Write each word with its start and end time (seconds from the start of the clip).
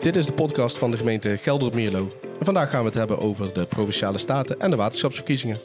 Dit 0.00 0.16
is 0.16 0.26
de 0.26 0.32
podcast 0.32 0.78
van 0.78 0.90
de 0.90 0.96
gemeente 0.96 1.36
Gelderop-Mierlo. 1.36 2.08
En 2.38 2.44
vandaag 2.44 2.70
gaan 2.70 2.80
we 2.80 2.86
het 2.86 2.94
hebben 2.94 3.18
over 3.18 3.52
de 3.52 3.66
Provinciale 3.66 4.18
Staten 4.18 4.60
en 4.60 4.70
de 4.70 4.76
waterschapsverkiezingen. 4.76 5.58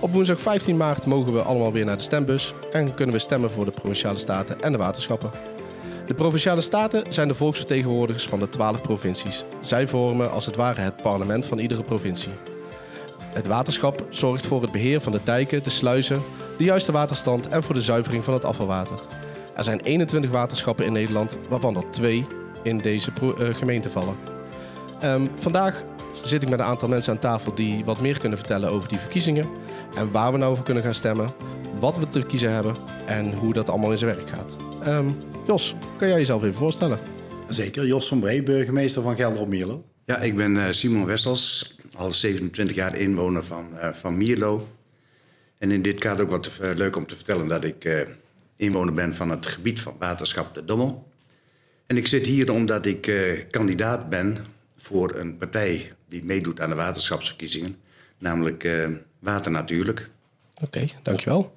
Op 0.00 0.12
woensdag 0.12 0.40
15 0.40 0.76
maart 0.76 1.06
mogen 1.06 1.32
we 1.32 1.42
allemaal 1.42 1.72
weer 1.72 1.84
naar 1.84 1.96
de 1.96 2.02
stembus 2.02 2.54
en 2.72 2.94
kunnen 2.94 3.14
we 3.14 3.20
stemmen 3.20 3.50
voor 3.50 3.64
de 3.64 3.70
Provinciale 3.70 4.18
Staten 4.18 4.60
en 4.60 4.72
de 4.72 4.78
waterschappen. 4.78 5.30
De 6.06 6.14
Provinciale 6.14 6.60
Staten 6.60 7.12
zijn 7.12 7.28
de 7.28 7.34
volksvertegenwoordigers 7.34 8.28
van 8.28 8.38
de 8.38 8.48
12 8.48 8.82
provincies. 8.82 9.44
Zij 9.60 9.88
vormen 9.88 10.30
als 10.30 10.46
het 10.46 10.56
ware 10.56 10.80
het 10.80 11.02
parlement 11.02 11.46
van 11.46 11.58
iedere 11.58 11.82
provincie. 11.82 12.32
Het 13.18 13.46
waterschap 13.46 14.06
zorgt 14.10 14.46
voor 14.46 14.62
het 14.62 14.72
beheer 14.72 15.00
van 15.00 15.12
de 15.12 15.20
dijken, 15.24 15.62
de 15.62 15.70
sluizen, 15.70 16.22
de 16.58 16.64
juiste 16.64 16.92
waterstand 16.92 17.48
en 17.48 17.62
voor 17.62 17.74
de 17.74 17.82
zuivering 17.82 18.24
van 18.24 18.34
het 18.34 18.44
afvalwater. 18.44 18.98
Er 19.56 19.64
zijn 19.64 19.80
21 19.80 20.30
waterschappen 20.30 20.84
in 20.86 20.92
Nederland, 20.92 21.38
waarvan 21.48 21.76
er 21.76 21.90
twee 21.90 22.26
in 22.64 22.78
deze 22.78 23.10
eh, 23.20 23.54
gemeente 23.54 23.90
vallen. 23.90 24.16
Ehm, 25.00 25.26
vandaag 25.36 25.82
zit 26.22 26.42
ik 26.42 26.48
met 26.48 26.58
een 26.58 26.64
aantal 26.64 26.88
mensen 26.88 27.12
aan 27.12 27.18
tafel 27.18 27.54
die 27.54 27.84
wat 27.84 28.00
meer 28.00 28.18
kunnen 28.18 28.38
vertellen 28.38 28.70
over 28.70 28.88
die 28.88 28.98
verkiezingen. 28.98 29.48
En 29.96 30.12
waar 30.12 30.32
we 30.32 30.38
nou 30.38 30.52
over 30.52 30.64
kunnen 30.64 30.82
gaan 30.82 30.94
stemmen, 30.94 31.30
wat 31.80 31.98
we 31.98 32.08
te 32.08 32.22
kiezen 32.22 32.52
hebben 32.52 32.76
en 33.06 33.34
hoe 33.34 33.52
dat 33.52 33.68
allemaal 33.68 33.90
in 33.90 33.98
zijn 33.98 34.16
werk 34.16 34.28
gaat. 34.28 34.56
Ehm, 34.82 35.08
Jos, 35.46 35.74
kan 35.98 36.08
jij 36.08 36.18
jezelf 36.18 36.42
even 36.42 36.54
voorstellen? 36.54 36.98
Zeker, 37.48 37.86
Jos 37.86 38.08
van 38.08 38.20
Bree, 38.20 38.42
burgemeester 38.42 39.02
van 39.02 39.16
Gelder-op-Mierlo. 39.16 39.84
Ja, 40.04 40.18
ik 40.18 40.36
ben 40.36 40.56
eh, 40.56 40.70
Simon 40.70 41.06
Wessels, 41.06 41.76
al 41.94 42.10
27 42.10 42.76
jaar 42.76 42.96
inwoner 42.96 43.44
van, 43.44 43.78
eh, 43.78 43.92
van 43.92 44.16
Mierlo. 44.16 44.68
En 45.58 45.70
in 45.70 45.82
dit 45.82 45.98
kader 45.98 46.24
ook 46.24 46.30
wat 46.30 46.58
leuk 46.74 46.96
om 46.96 47.06
te 47.06 47.14
vertellen 47.14 47.48
dat 47.48 47.64
ik 47.64 47.84
eh, 47.84 48.00
inwoner 48.56 48.94
ben 48.94 49.14
van 49.14 49.30
het 49.30 49.46
gebied 49.46 49.80
van 49.80 49.94
waterschap 49.98 50.54
De 50.54 50.64
Dommel. 50.64 51.12
En 51.86 51.96
ik 51.96 52.06
zit 52.06 52.26
hier 52.26 52.52
omdat 52.52 52.86
ik 52.86 53.06
eh, 53.06 53.42
kandidaat 53.50 54.08
ben 54.08 54.36
voor 54.76 55.14
een 55.16 55.36
partij 55.36 55.90
die 56.08 56.24
meedoet 56.24 56.60
aan 56.60 56.68
de 56.68 56.74
waterschapsverkiezingen. 56.74 57.76
Namelijk 58.18 58.64
eh, 58.64 58.88
Water 59.18 59.50
Natuurlijk. 59.52 60.10
Oké, 60.62 60.86
dankjewel. 61.02 61.54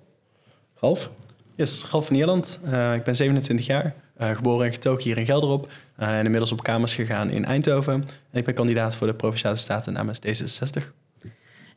Ralf? 0.75 1.09
Yes, 1.55 1.86
Ralf 1.92 2.05
van 2.05 2.14
Nederland. 2.16 2.59
Eh, 2.64 2.94
ik 2.94 3.03
ben 3.03 3.16
27 3.16 3.66
jaar, 3.66 3.95
eh, 4.17 4.36
geboren 4.36 4.66
en 4.66 4.72
getogen 4.72 5.03
hier 5.03 5.17
in 5.17 5.25
Gelderop. 5.25 5.70
eh, 5.95 6.17
en 6.17 6.23
inmiddels 6.25 6.52
op 6.52 6.64
kamers 6.64 6.95
gegaan 6.95 7.30
in 7.30 7.45
Eindhoven. 7.45 7.94
En 8.31 8.39
ik 8.39 8.45
ben 8.45 8.53
kandidaat 8.53 8.95
voor 8.95 9.08
de 9.08 9.14
Provinciale 9.16 9.55
Staten 9.55 9.94
namens 9.94 10.20
D66. 10.20 10.92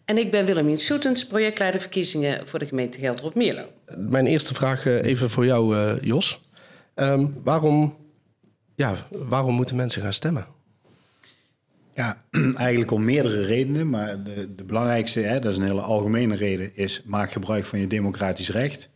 En 0.05 0.19
ik 0.19 0.31
ben 0.31 0.45
Willemien 0.45 0.78
Soetens, 0.78 1.27
projectleider 1.27 1.81
verkiezingen 1.81 2.47
voor 2.47 2.59
de 2.59 2.67
gemeente 2.67 2.98
Gelderop-Mierlo. 2.98 3.65
Mijn 3.97 4.27
eerste 4.27 4.55
vraag 4.55 4.84
even 4.87 5.31
voor 5.31 5.45
jou, 5.47 5.77
eh, 5.77 6.03
Jos. 6.03 6.41
Ehm, 6.95 7.27
waarom, 7.45 7.97
ja, 8.81 9.06
waarom 9.11 9.55
moeten 9.55 9.77
mensen 9.77 10.03
gaan 10.03 10.12
stemmen? 10.12 10.47
Ja, 11.92 12.25
eigenlijk 12.55 12.91
om 12.91 13.05
meerdere 13.05 13.45
redenen, 13.45 13.91
maar 13.91 14.22
de, 14.22 14.55
de 14.55 14.64
belangrijkste, 14.64 15.20
hè, 15.20 15.39
dat 15.39 15.53
is 15.53 15.59
een 15.59 15.64
hele 15.64 15.81
algemene 15.81 16.37
reden, 16.37 16.77
is 16.77 17.03
maak 17.05 17.33
gebruik 17.33 17.64
van 17.64 17.78
je 17.78 17.87
democratisch 17.87 18.50
recht. 18.50 18.89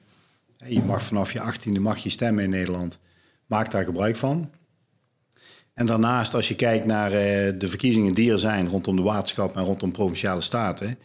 Je 0.67 0.83
mag 0.83 1.03
vanaf 1.03 1.33
je 1.33 1.41
18e 1.41 1.81
mag 1.81 1.99
je 1.99 2.09
stemmen 2.09 2.45
in 2.45 2.51
Nederland. 2.51 2.99
Maak 3.47 3.71
daar 3.71 3.85
gebruik 3.85 4.17
van. 4.17 4.51
En 5.75 5.87
daarnaast, 5.87 6.35
als 6.35 6.49
je 6.49 6.55
kijkt 6.55 6.87
naar 6.87 7.13
eh, 7.13 7.53
de 7.59 7.69
verkiezingen 7.69 8.15
die 8.15 8.33
er 8.33 8.39
zijn 8.39 8.69
rondom 8.69 8.97
de 8.97 9.03
waterschap 9.03 9.57
en 9.57 9.65
rondom 9.65 9.93
provinciale 9.93 10.41
staten, 10.41 10.99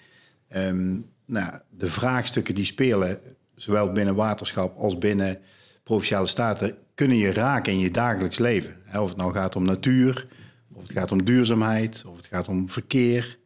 ehm, 0.48 0.98
nou, 1.26 1.54
de 1.70 1.90
vraagstukken 1.90 2.56
die 2.56 2.66
spelen, 2.66 3.20
zowel 3.56 3.92
binnen 3.92 4.16
waterschap 4.16 4.78
als 4.78 4.98
binnen 4.98 5.42
provinciale 5.90 6.28
staten, 6.28 6.78
kunnen 6.94 7.18
je 7.18 7.34
raken 7.34 7.74
in 7.74 7.80
je 7.80 7.92
dagelijks 7.92 8.40
leven. 8.40 8.76
Of 8.94 9.08
het 9.08 9.18
nou 9.18 9.34
gaat 9.34 9.56
om 9.56 9.64
natuur, 9.64 10.28
of 10.74 10.82
het 10.82 10.92
gaat 10.92 11.12
om 11.12 11.24
duurzaamheid, 11.24 12.04
of 12.06 12.18
het 12.18 12.26
gaat 12.26 12.48
om 12.48 12.70
verkeer, 12.70 13.38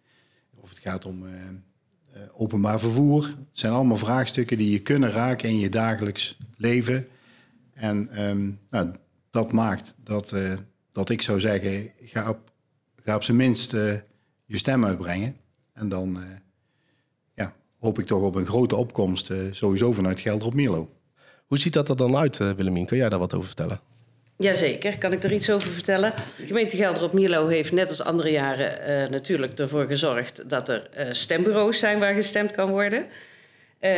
of 0.55 0.69
het 0.69 0.79
gaat 0.79 1.05
om 1.05 1.25
eh, 1.25 1.33
eh, 2.13 2.21
openbaar 2.33 2.79
vervoer. 2.79 3.23
Het 3.23 3.59
zijn 3.59 3.73
allemaal 3.73 3.97
vraagstukken 3.97 4.57
die 4.57 4.71
je 4.71 4.79
kunnen 4.79 5.11
raken 5.11 5.49
in 5.49 5.59
je 5.59 5.69
dagelijks 5.69 6.37
leven. 6.57 7.07
En 7.73 8.09
ehm, 8.11 8.51
nou, 8.69 8.91
dat 9.29 9.51
maakt 9.51 9.95
dat, 10.03 10.31
eh, 10.31 10.53
dat 10.91 11.09
ik 11.09 11.21
zou 11.21 11.39
zeggen, 11.39 11.91
ga 12.01 12.29
op, 12.29 12.51
ga 13.03 13.15
op 13.15 13.23
zijn 13.23 13.37
minst 13.37 13.71
je 14.45 14.57
stem 14.57 14.85
uitbrengen. 14.85 15.35
En 15.73 15.89
dan 15.89 16.19
ja, 17.33 17.55
hoop 17.79 17.99
ik 17.99 18.05
toch 18.05 18.21
op 18.21 18.35
een 18.35 18.45
grote 18.45 18.75
opkomst, 18.75 19.31
sowieso 19.51 19.91
vanuit 19.91 20.19
Gelder 20.19 20.77
op. 20.77 20.92
Hoe 21.53 21.61
ziet 21.61 21.73
dat 21.73 21.89
er 21.89 21.97
dan 21.97 22.17
uit, 22.17 22.39
eh, 22.39 22.51
Willemien? 22.51 22.85
Kun 22.85 22.97
jij 22.97 23.09
daar 23.09 23.19
wat 23.19 23.33
over 23.33 23.47
vertellen? 23.47 23.79
Jazeker, 24.37 24.97
kan 24.97 25.11
ik 25.11 25.23
er 25.23 25.33
iets 25.33 25.49
over 25.49 25.67
vertellen? 25.71 26.13
De 26.37 26.45
gemeente 26.45 26.77
Gelderop-Mierlo 26.77 27.47
heeft 27.47 27.71
net 27.71 27.87
als 27.87 28.03
andere 28.03 28.31
jaren 28.31 28.81
eh, 28.81 29.09
natuurlijk 29.09 29.59
ervoor 29.59 29.85
gezorgd 29.85 30.49
dat 30.49 30.69
er 30.69 30.89
eh, 30.93 31.07
stembureaus 31.11 31.79
zijn 31.79 31.99
waar 31.99 32.13
gestemd 32.13 32.51
kan 32.51 32.69
worden. 32.69 33.05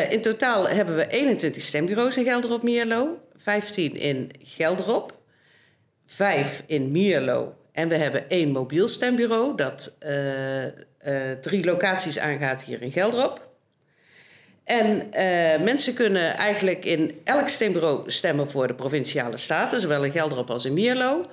In 0.10 0.22
totaal 0.22 0.68
hebben 0.68 0.96
we 0.96 1.08
21 1.08 1.62
stembureaus 1.62 2.18
in 2.18 2.24
Gelderop-Mierlo, 2.24 3.20
15 3.36 3.96
in 3.96 4.32
Gelderop, 4.40 5.18
5 6.06 6.64
in 6.66 6.92
Mierlo 6.92 7.56
en 7.72 7.88
we 7.88 7.96
hebben 7.96 8.30
één 8.30 8.52
mobiel 8.52 8.88
stembureau 8.88 9.56
dat 9.56 9.98
drie 11.42 11.66
locaties 11.66 12.20
aangaat 12.20 12.64
hier 12.64 12.82
in 12.82 12.92
Gelderop. 12.92 13.55
En 14.66 15.12
eh, 15.14 15.62
mensen 15.62 15.94
kunnen 15.94 16.34
eigenlijk 16.38 16.86
in 16.86 17.22
elk 17.24 17.48
stembureau 17.50 18.12
stemmen 18.12 18.50
voor 18.50 18.68
de 18.68 18.74
provinciale 18.74 19.38
staten, 19.38 19.80
zowel 19.82 20.04
in 20.04 20.12
Gelderop 20.12 20.50
als 20.50 20.66
in 20.66 20.74
Mierlo. 20.74 21.26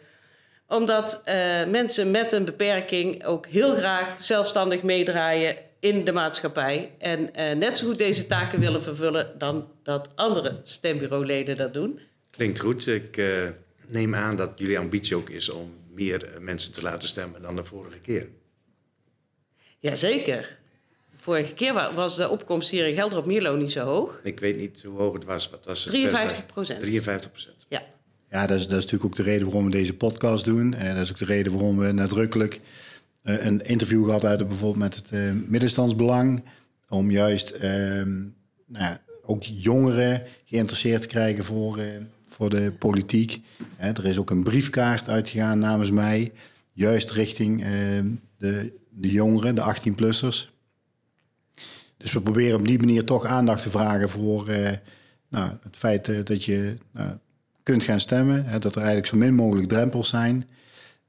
Omdat 0.69 1.23
eh, 1.25 1.67
mensen 1.67 2.11
met 2.11 2.33
een 2.33 2.45
beperking 2.45 3.25
ook 3.25 3.47
heel 3.47 3.75
graag 3.75 4.23
zelfstandig 4.23 4.83
meedraaien 4.83 5.57
in 5.81 6.05
de 6.05 6.13
maatschappij. 6.13 6.93
En 6.99 7.35
eh, 7.35 7.57
net 7.57 7.79
zo 7.79 7.87
goed 7.87 7.99
deze 7.99 8.27
taken 8.27 8.61
willen 8.61 8.83
vervullen 8.83 9.39
dan 9.39 9.69
dat 9.83 10.09
andere 10.15 10.61
stembureauleden 10.63 11.57
dat 11.57 11.75
doen. 11.75 12.01
Klinkt 12.31 12.61
goed. 12.61 12.87
Ik 12.87 13.17
eh, 13.17 13.49
neem 13.89 14.15
aan 14.15 14.37
dat 14.37 14.51
jullie 14.57 14.79
ambitie 14.79 15.17
ook 15.17 15.31
is 15.31 15.49
om 15.49 15.75
meer 15.93 16.29
mensen 16.41 16.73
te 16.73 16.83
laten 16.83 17.09
stemmen 17.09 17.43
dan 17.43 17.57
de 17.57 17.65
vorige 17.65 17.99
keer. 17.99 18.29
Jazeker. 19.79 20.57
Vorige 21.17 21.55
keer 21.55 21.75
wa- 21.75 21.95
was 21.95 22.17
de 22.17 22.29
opkomst 22.29 22.71
hier 22.71 22.87
in 22.87 22.95
Gelderop 22.95 23.27
Mierlo 23.27 23.57
niet 23.57 23.73
zo 23.73 23.85
hoog. 23.85 24.21
Ik 24.23 24.41
weet 24.41 24.57
niet 24.57 24.83
hoe 24.83 24.99
hoog 24.99 25.13
het 25.13 25.25
was. 25.25 25.51
Wat 25.51 25.65
was 25.65 25.81
het 25.85 25.93
53 25.93 26.47
procent. 26.47 26.81
53 26.81 27.31
procent. 27.31 27.67
Ja. 27.69 27.83
Ja, 28.35 28.47
dat 28.47 28.59
is, 28.59 28.67
dat 28.67 28.79
is 28.79 28.85
natuurlijk 28.85 29.05
ook 29.05 29.17
de 29.17 29.31
reden 29.31 29.45
waarom 29.45 29.65
we 29.65 29.71
deze 29.71 29.95
podcast 29.95 30.45
doen. 30.45 30.75
En 30.75 30.95
dat 30.95 31.05
is 31.05 31.11
ook 31.11 31.19
de 31.19 31.25
reden 31.25 31.53
waarom 31.53 31.79
we 31.79 31.93
nadrukkelijk 31.93 32.61
eh, 33.23 33.45
een 33.45 33.61
interview 33.61 34.05
gehad 34.05 34.23
hebben 34.23 34.49
bijvoorbeeld 34.49 34.83
met 34.83 34.95
het 34.95 35.11
eh, 35.11 35.21
middenstandsbelang. 35.47 36.45
Om 36.89 37.11
juist 37.11 37.51
ehm, 37.51 38.23
nou 38.67 38.97
ook 39.23 39.43
jongeren 39.43 40.23
geïnteresseerd 40.45 41.03
te 41.03 41.09
krijgen 41.09 41.45
voor, 41.45 41.79
eh, 41.79 41.87
voor 42.29 42.51
de 42.51 42.73
politiek. 42.79 43.41
Er 43.77 44.07
is 44.07 44.19
ook 44.19 44.31
een 44.31 44.43
briefkaart 44.43 45.09
uitgegaan 45.09 45.59
namens 45.59 45.91
mij. 45.91 46.33
Juist 46.73 47.11
richting 47.11 47.63
ehm, 47.63 48.09
de, 48.39 48.79
de 48.91 49.11
jongeren, 49.11 49.55
de 49.55 49.75
18-plussers. 49.75 50.53
Dus 51.97 52.13
we 52.13 52.21
proberen 52.21 52.59
op 52.59 52.67
die 52.67 52.79
manier 52.79 53.05
toch 53.05 53.25
aandacht 53.25 53.63
te 53.63 53.71
vragen 53.71 54.09
voor 54.09 54.49
eh, 54.49 54.73
nou, 55.35 55.51
het 55.63 55.77
feit 55.77 56.09
eh, 56.09 56.25
dat 56.25 56.45
je 56.45 56.77
nou, 56.91 57.11
kunt 57.65 57.83
gaan 57.83 58.01
stemmen. 58.01 58.45
Hè, 58.45 58.59
dat 58.59 58.73
er 58.73 58.81
eigenlijk 58.81 59.09
zo 59.09 59.17
min 59.17 59.35
mogelijk 59.35 59.69
drempels 59.69 60.09
zijn. 60.09 60.49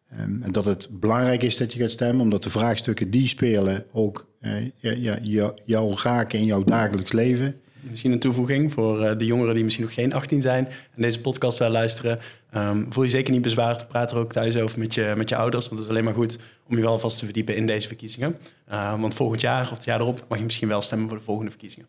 Ehm, 0.10 0.42
en 0.42 0.52
dat 0.52 0.66
het 0.66 0.88
belangrijk 0.92 1.44
is 1.44 1.57
dat 1.57 1.74
je 1.74 1.80
gaat 1.80 1.90
stemmen, 1.90 2.22
omdat 2.22 2.44
de 2.44 2.50
vraagstukken 2.50 3.10
die 3.10 3.28
spelen 3.28 3.86
ook 3.92 4.28
eh, 4.42 4.52
ja, 4.63 4.92
ja, 4.92 5.18
jou, 5.22 5.54
jou 5.66 5.96
raken 6.04 6.40
in 6.40 6.46
jouw 6.46 6.63
dagelijks 6.63 7.12
leven. 7.12 7.60
Misschien 7.90 8.12
een 8.12 8.19
toevoeging 8.19 8.74
voor 8.74 9.06
eh, 9.06 9.18
de 9.18 9.25
jongeren 9.25 9.54
die 9.54 9.63
misschien 9.63 9.86
nog 9.86 9.94
geen 9.94 10.13
18 10.13 10.42
zijn 10.42 10.68
en 10.68 11.02
deze 11.02 11.22
podcast 11.22 11.57
wel 11.57 11.69
luisteren. 11.69 12.19
Ehm, 12.52 12.84
voel 12.90 13.04
je 13.04 13.10
zeker 13.10 13.34
niet 13.34 13.42
bezwaard. 13.42 13.88
Praat 13.88 14.12
er 14.12 14.18
ook 14.18 14.31
thuis 14.31 14.58
over 14.58 14.80
met 14.80 14.94
je, 14.94 15.13
met 15.18 15.30
je 15.30 15.36
ouders. 15.36 15.66
Want 15.66 15.80
het 15.80 15.90
is 15.90 15.96
alleen 15.96 16.04
maar 16.04 16.13
goed 16.13 16.40
om 16.69 16.75
je 16.75 16.81
wel 16.81 17.00
vast 17.00 17.18
te 17.18 17.25
verdiepen 17.25 17.56
in 17.56 17.68
deze 17.68 17.88
verkiezingen. 17.88 18.38
Uh, 18.72 19.01
want 19.01 19.13
volgend 19.13 19.42
jaar 19.42 19.62
of 19.62 19.69
het 19.69 19.84
jaar 19.84 20.00
erop 20.00 20.25
mag 20.28 20.38
je 20.38 20.44
misschien 20.44 20.68
wel 20.68 20.81
stemmen 20.81 21.08
voor 21.08 21.18
de 21.18 21.24
volgende 21.24 21.51
verkiezingen. 21.51 21.88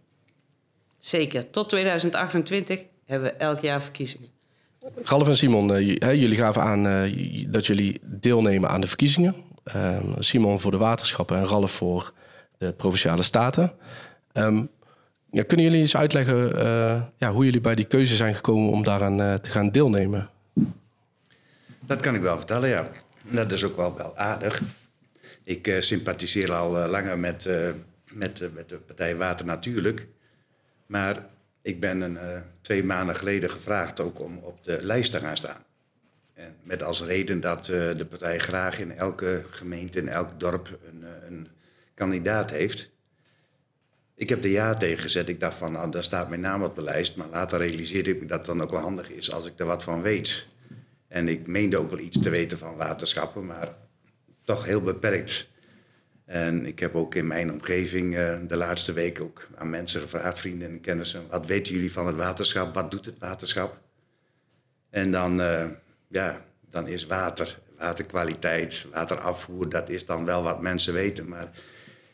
Zeker. 0.99 1.51
Tot 1.51 1.69
2028 1.69 2.81
hebben 3.05 3.29
we 3.29 3.37
elk 3.37 3.61
jaar 3.61 3.83
verkiezingen. 3.83 4.36
Ralf 4.95 5.29
en 5.29 5.37
Simon, 5.37 5.75
eh, 5.75 6.13
jullie 6.13 6.37
gaven 6.37 6.63
aan 6.63 6.87
eh, 6.87 7.47
dat 7.49 7.67
jullie 7.67 8.01
deelnemen 8.03 8.71
aan 8.71 8.81
de 8.81 8.87
verkiezingen. 8.87 9.35
Ehm, 9.65 10.13
Simon 10.19 10.61
voor 10.61 10.71
de 10.71 10.77
waterschappen 10.77 11.37
en 11.37 11.45
Ralf 11.47 11.73
voor 11.73 12.13
de 12.59 12.73
provinciale 12.73 13.23
staten. 13.23 13.73
Ehm, 14.33 14.65
ja, 15.31 15.43
kunnen 15.43 15.67
jullie 15.67 15.81
eens 15.81 15.97
uitleggen 15.97 16.59
eh, 16.59 17.03
ja, 17.17 17.33
hoe 17.33 17.45
jullie 17.45 17.61
bij 17.61 17.75
die 17.75 17.85
keuze 17.85 18.17
zijn 18.17 18.35
gekomen 18.35 18.71
om 18.71 18.85
daaraan 18.85 19.41
te 19.41 19.51
gaan 19.51 19.71
deelnemen? 19.71 20.31
Dat 21.81 22.01
kan 22.01 22.15
ik 22.15 22.21
wel 22.21 22.37
vertellen, 22.37 22.69
ja. 22.69 22.89
Dat 23.23 23.53
is 23.53 23.65
ook 23.65 23.77
wel, 23.77 23.97
wel 23.97 24.17
aardig. 24.17 24.63
Ik 25.45 25.77
sympathiseer 25.81 26.53
al 26.53 26.89
langer 26.89 27.19
met, 27.19 27.49
met, 28.13 28.51
met 28.55 28.69
de 28.69 28.77
partij 28.77 29.17
Water 29.17 29.47
Natuurlijk. 29.47 30.07
Maar 30.87 31.27
ik 31.67 31.81
ben 31.81 32.01
een, 32.01 32.17
eh, 32.17 32.41
twee 32.61 32.85
maanden 32.85 33.17
geleden 33.17 33.51
gevraagd 33.51 34.01
ook 34.01 34.21
om 34.21 34.39
op 34.39 34.65
de 34.65 34.79
lijst 34.83 35.13
te 35.13 35.19
gaan 35.19 35.37
staan. 35.37 35.65
En 36.35 36.57
met 36.63 36.83
als 36.83 37.03
reden 37.03 37.41
dat 37.41 37.69
eh, 37.69 37.97
de 37.97 38.07
partij 38.07 38.39
graag 38.39 38.79
in 38.79 38.93
elke 38.93 39.47
gemeente, 39.51 39.99
in 39.99 40.09
elk 40.09 40.41
dorp 40.41 40.79
een, 40.91 41.05
eh, 41.05 41.29
een 41.29 41.49
kandidaat 41.95 42.51
heeft. 42.51 42.91
Ik 44.15 44.29
heb 44.29 44.45
er 44.45 44.51
ja 44.51 44.75
tegen 44.75 45.03
gezet. 45.03 45.29
Ik 45.29 45.41
dacht 45.41 45.57
van, 45.57 45.73
nou, 45.73 45.91
daar 45.91 46.05
staat 46.05 46.29
mijn 46.29 46.41
naam 46.41 46.63
op 46.63 46.75
de 46.75 46.83
lijst. 46.83 47.17
Maar 47.17 47.29
later 47.29 47.59
realiseerde 47.59 48.11
ik 48.11 48.21
me 48.21 48.27
dat 48.27 48.39
het 48.39 48.47
dan 48.47 48.63
ook 48.63 48.71
wel 48.71 48.81
handig 48.81 49.11
is 49.11 49.33
als 49.33 49.47
ik 49.47 49.53
er 49.57 49.67
wat 49.67 49.83
van 49.83 50.03
weet. 50.03 50.47
En 51.09 51.29
ik 51.29 51.47
meende 51.47 51.79
ook 51.79 51.91
wel 51.91 51.99
iets 51.99 52.21
te 52.21 52.31
weten 52.31 52.59
van 52.59 52.77
waterschappen, 52.77 53.47
maar 53.47 53.77
toch 54.45 54.65
heel 54.65 54.83
beperkt. 54.83 55.49
En 56.27 56.67
ik 56.67 56.79
heb 56.79 56.95
ook 56.95 57.15
in 57.15 57.27
mijn 57.27 57.53
omgeving 57.53 58.17
eh, 58.17 58.39
de 58.49 58.57
laatste 58.57 58.93
week 58.93 59.21
ook 59.21 59.49
aan 59.55 59.71
mensen 59.71 60.01
gevraagd, 60.01 60.39
vrienden 60.39 60.69
en 60.69 60.81
kennissen, 60.81 61.29
wat 61.29 61.47
weten 61.47 61.75
jullie 61.75 61.93
van 61.93 62.07
het 62.07 62.17
waterschap? 62.17 62.75
Wat 62.75 62.91
doet 62.91 63.05
het 63.05 63.19
waterschap? 63.19 63.81
En 64.91 65.11
dan, 65.11 65.41
eh, 65.41 65.71
ja, 66.09 66.45
dan 66.71 66.89
is 66.89 67.07
water, 67.07 67.59
waterkwaliteit, 67.79 68.87
waterafvoer, 68.91 69.69
dat 69.69 69.89
is 69.89 70.07
dan 70.07 70.25
wel 70.25 70.43
wat 70.43 70.63
mensen 70.63 70.93
weten. 70.93 71.29
Maar 71.29 71.51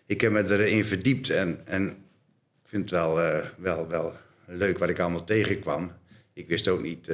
ik 0.06 0.20
heb 0.20 0.32
me 0.32 0.50
erin 0.50 0.84
verdiept 0.84 1.30
en, 1.30 1.60
en 1.66 1.88
ik 2.62 2.68
vind 2.68 2.82
het 2.82 3.00
wel, 3.00 3.20
eh, 3.20 3.46
wel, 3.56 3.88
wel 3.88 4.16
leuk 4.46 4.78
wat 4.78 4.88
ik 4.88 4.98
allemaal 4.98 5.24
tegenkwam. 5.24 5.92
Ik 6.32 6.48
wist 6.48 6.68
ook 6.68 6.82
niet 6.82 7.10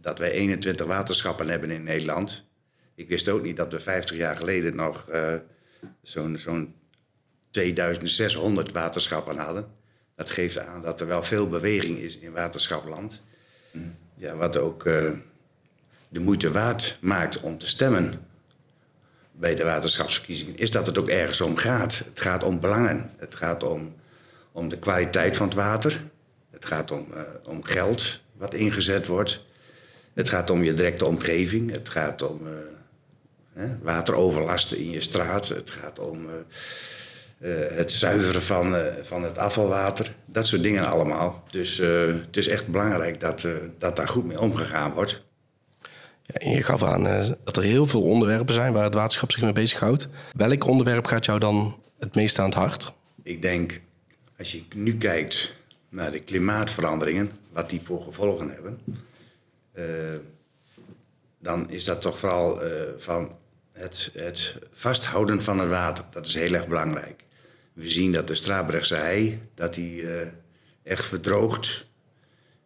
dat 0.00 0.18
wij 0.18 0.30
21 0.30 0.86
waterschappen 0.86 1.48
hebben 1.48 1.70
in 1.70 1.82
Nederland. 1.82 2.44
Ik 2.94 3.08
wist 3.08 3.28
ook 3.28 3.42
niet 3.42 3.56
dat 3.56 3.72
we 3.72 3.80
50 3.80 4.16
jaar 4.16 4.36
geleden 4.36 4.76
nog 4.76 5.08
zo'n 6.02 6.38
zo'n 6.38 6.74
2600 7.50 8.72
waterschappen 8.72 9.36
hadden. 9.36 9.66
Dat 10.16 10.30
geeft 10.30 10.58
aan 10.58 10.82
dat 10.82 11.00
er 11.00 11.06
wel 11.06 11.22
veel 11.22 11.48
beweging 11.48 11.98
is 11.98 12.18
in 12.18 12.32
waterschapland. 12.32 13.22
Ja, 14.16 14.36
wat 14.36 14.58
ook 14.58 14.86
eh, 14.86 15.12
de 16.08 16.20
moeite 16.20 16.50
waard 16.50 16.98
maakt 17.00 17.40
om 17.40 17.58
te 17.58 17.66
stemmen 17.66 18.26
bij 19.32 19.54
de 19.54 19.64
waterschapsverkiezingen, 19.64 20.56
is 20.56 20.70
dat 20.70 20.86
het 20.86 20.98
ook 20.98 21.08
ergens 21.08 21.40
om 21.40 21.56
gaat. 21.56 21.98
Het 21.98 22.20
gaat 22.20 22.42
om 22.42 22.60
belangen. 22.60 23.10
Het 23.16 23.34
gaat 23.34 23.62
om, 23.62 23.94
om 24.52 24.68
de 24.68 24.78
kwaliteit 24.78 25.36
van 25.36 25.46
het 25.46 25.56
water. 25.56 26.02
Het 26.50 26.64
gaat 26.64 26.90
om, 26.90 27.06
eh, 27.12 27.22
om 27.44 27.64
geld 27.64 28.20
wat 28.36 28.54
ingezet 28.54 29.06
wordt. 29.06 29.44
Het 30.14 30.28
gaat 30.28 30.50
om 30.50 30.64
je 30.64 30.74
directe 30.74 31.04
omgeving. 31.04 31.70
Het 31.70 31.88
gaat 31.88 32.22
om 32.22 32.46
eh, 32.46 32.52
hè, 33.54 33.78
wateroverlasten 33.82 34.78
in 34.78 34.90
je 34.90 35.00
straat. 35.00 35.48
Het 35.48 35.70
gaat 35.70 35.98
om 35.98 36.26
eh, 37.44 37.66
eh, 37.66 37.76
het 37.76 37.92
zuiveren 37.92 38.42
van, 38.42 38.76
eh, 38.76 38.94
van 39.02 39.22
het 39.22 39.38
afvalwater. 39.38 40.14
Dat 40.26 40.46
soort 40.46 40.62
dingen 40.62 40.86
allemaal. 40.86 41.44
Dus 41.50 41.76
het 41.76 42.36
is 42.36 42.48
echt 42.48 42.66
belangrijk 42.66 43.20
dat, 43.20 43.46
dat 43.78 43.96
daar 43.96 44.08
goed 44.08 44.24
mee 44.24 44.40
omgegaan 44.40 44.92
wordt. 44.92 45.22
Ja, 46.22 46.34
en 46.34 46.50
je 46.50 46.62
gaf 46.62 46.82
aan 46.82 47.36
dat 47.44 47.56
er 47.56 47.62
heel 47.62 47.86
veel 47.86 48.02
onderwerpen 48.02 48.54
zijn 48.54 48.72
waar 48.72 48.84
het 48.84 48.94
waterschap 48.94 49.32
zich 49.32 49.42
mee 49.42 49.52
bezighoudt. 49.52 50.08
Welk 50.32 50.66
onderwerp 50.66 51.06
gaat 51.06 51.24
jou 51.24 51.38
dan 51.38 51.82
het 51.98 52.14
meest 52.14 52.38
aan 52.38 52.44
het 52.44 52.54
hart? 52.54 52.92
Ik 53.22 53.42
denk, 53.42 53.80
als 54.38 54.52
je 54.52 54.62
nu 54.74 54.96
kijkt 54.96 55.56
naar 55.88 56.12
de 56.12 56.20
klimaatveranderingen, 56.20 57.30
wat 57.52 57.70
die 57.70 57.80
voor 57.84 58.02
gevolgen 58.02 58.50
hebben, 58.50 58.78
dan 61.38 61.70
is 61.70 61.84
dat 61.84 62.02
toch 62.02 62.18
vooral 62.18 62.60
van 62.98 63.30
het, 63.74 64.58
vasthouden 64.72 65.42
van 65.42 65.58
het 65.58 65.68
water. 65.68 66.04
Dat 66.10 66.26
is 66.26 66.34
heel 66.34 66.52
erg 66.52 66.68
belangrijk. 66.68 67.24
We 67.72 67.90
zien 67.90 68.12
dat 68.12 68.26
de 68.26 68.34
Strabrechtse 68.34 68.94
hei, 68.94 69.42
dat 69.54 69.74
die 69.74 70.08
eh, 70.08 70.28
echt 70.82 71.04
verdroogt. 71.04 71.86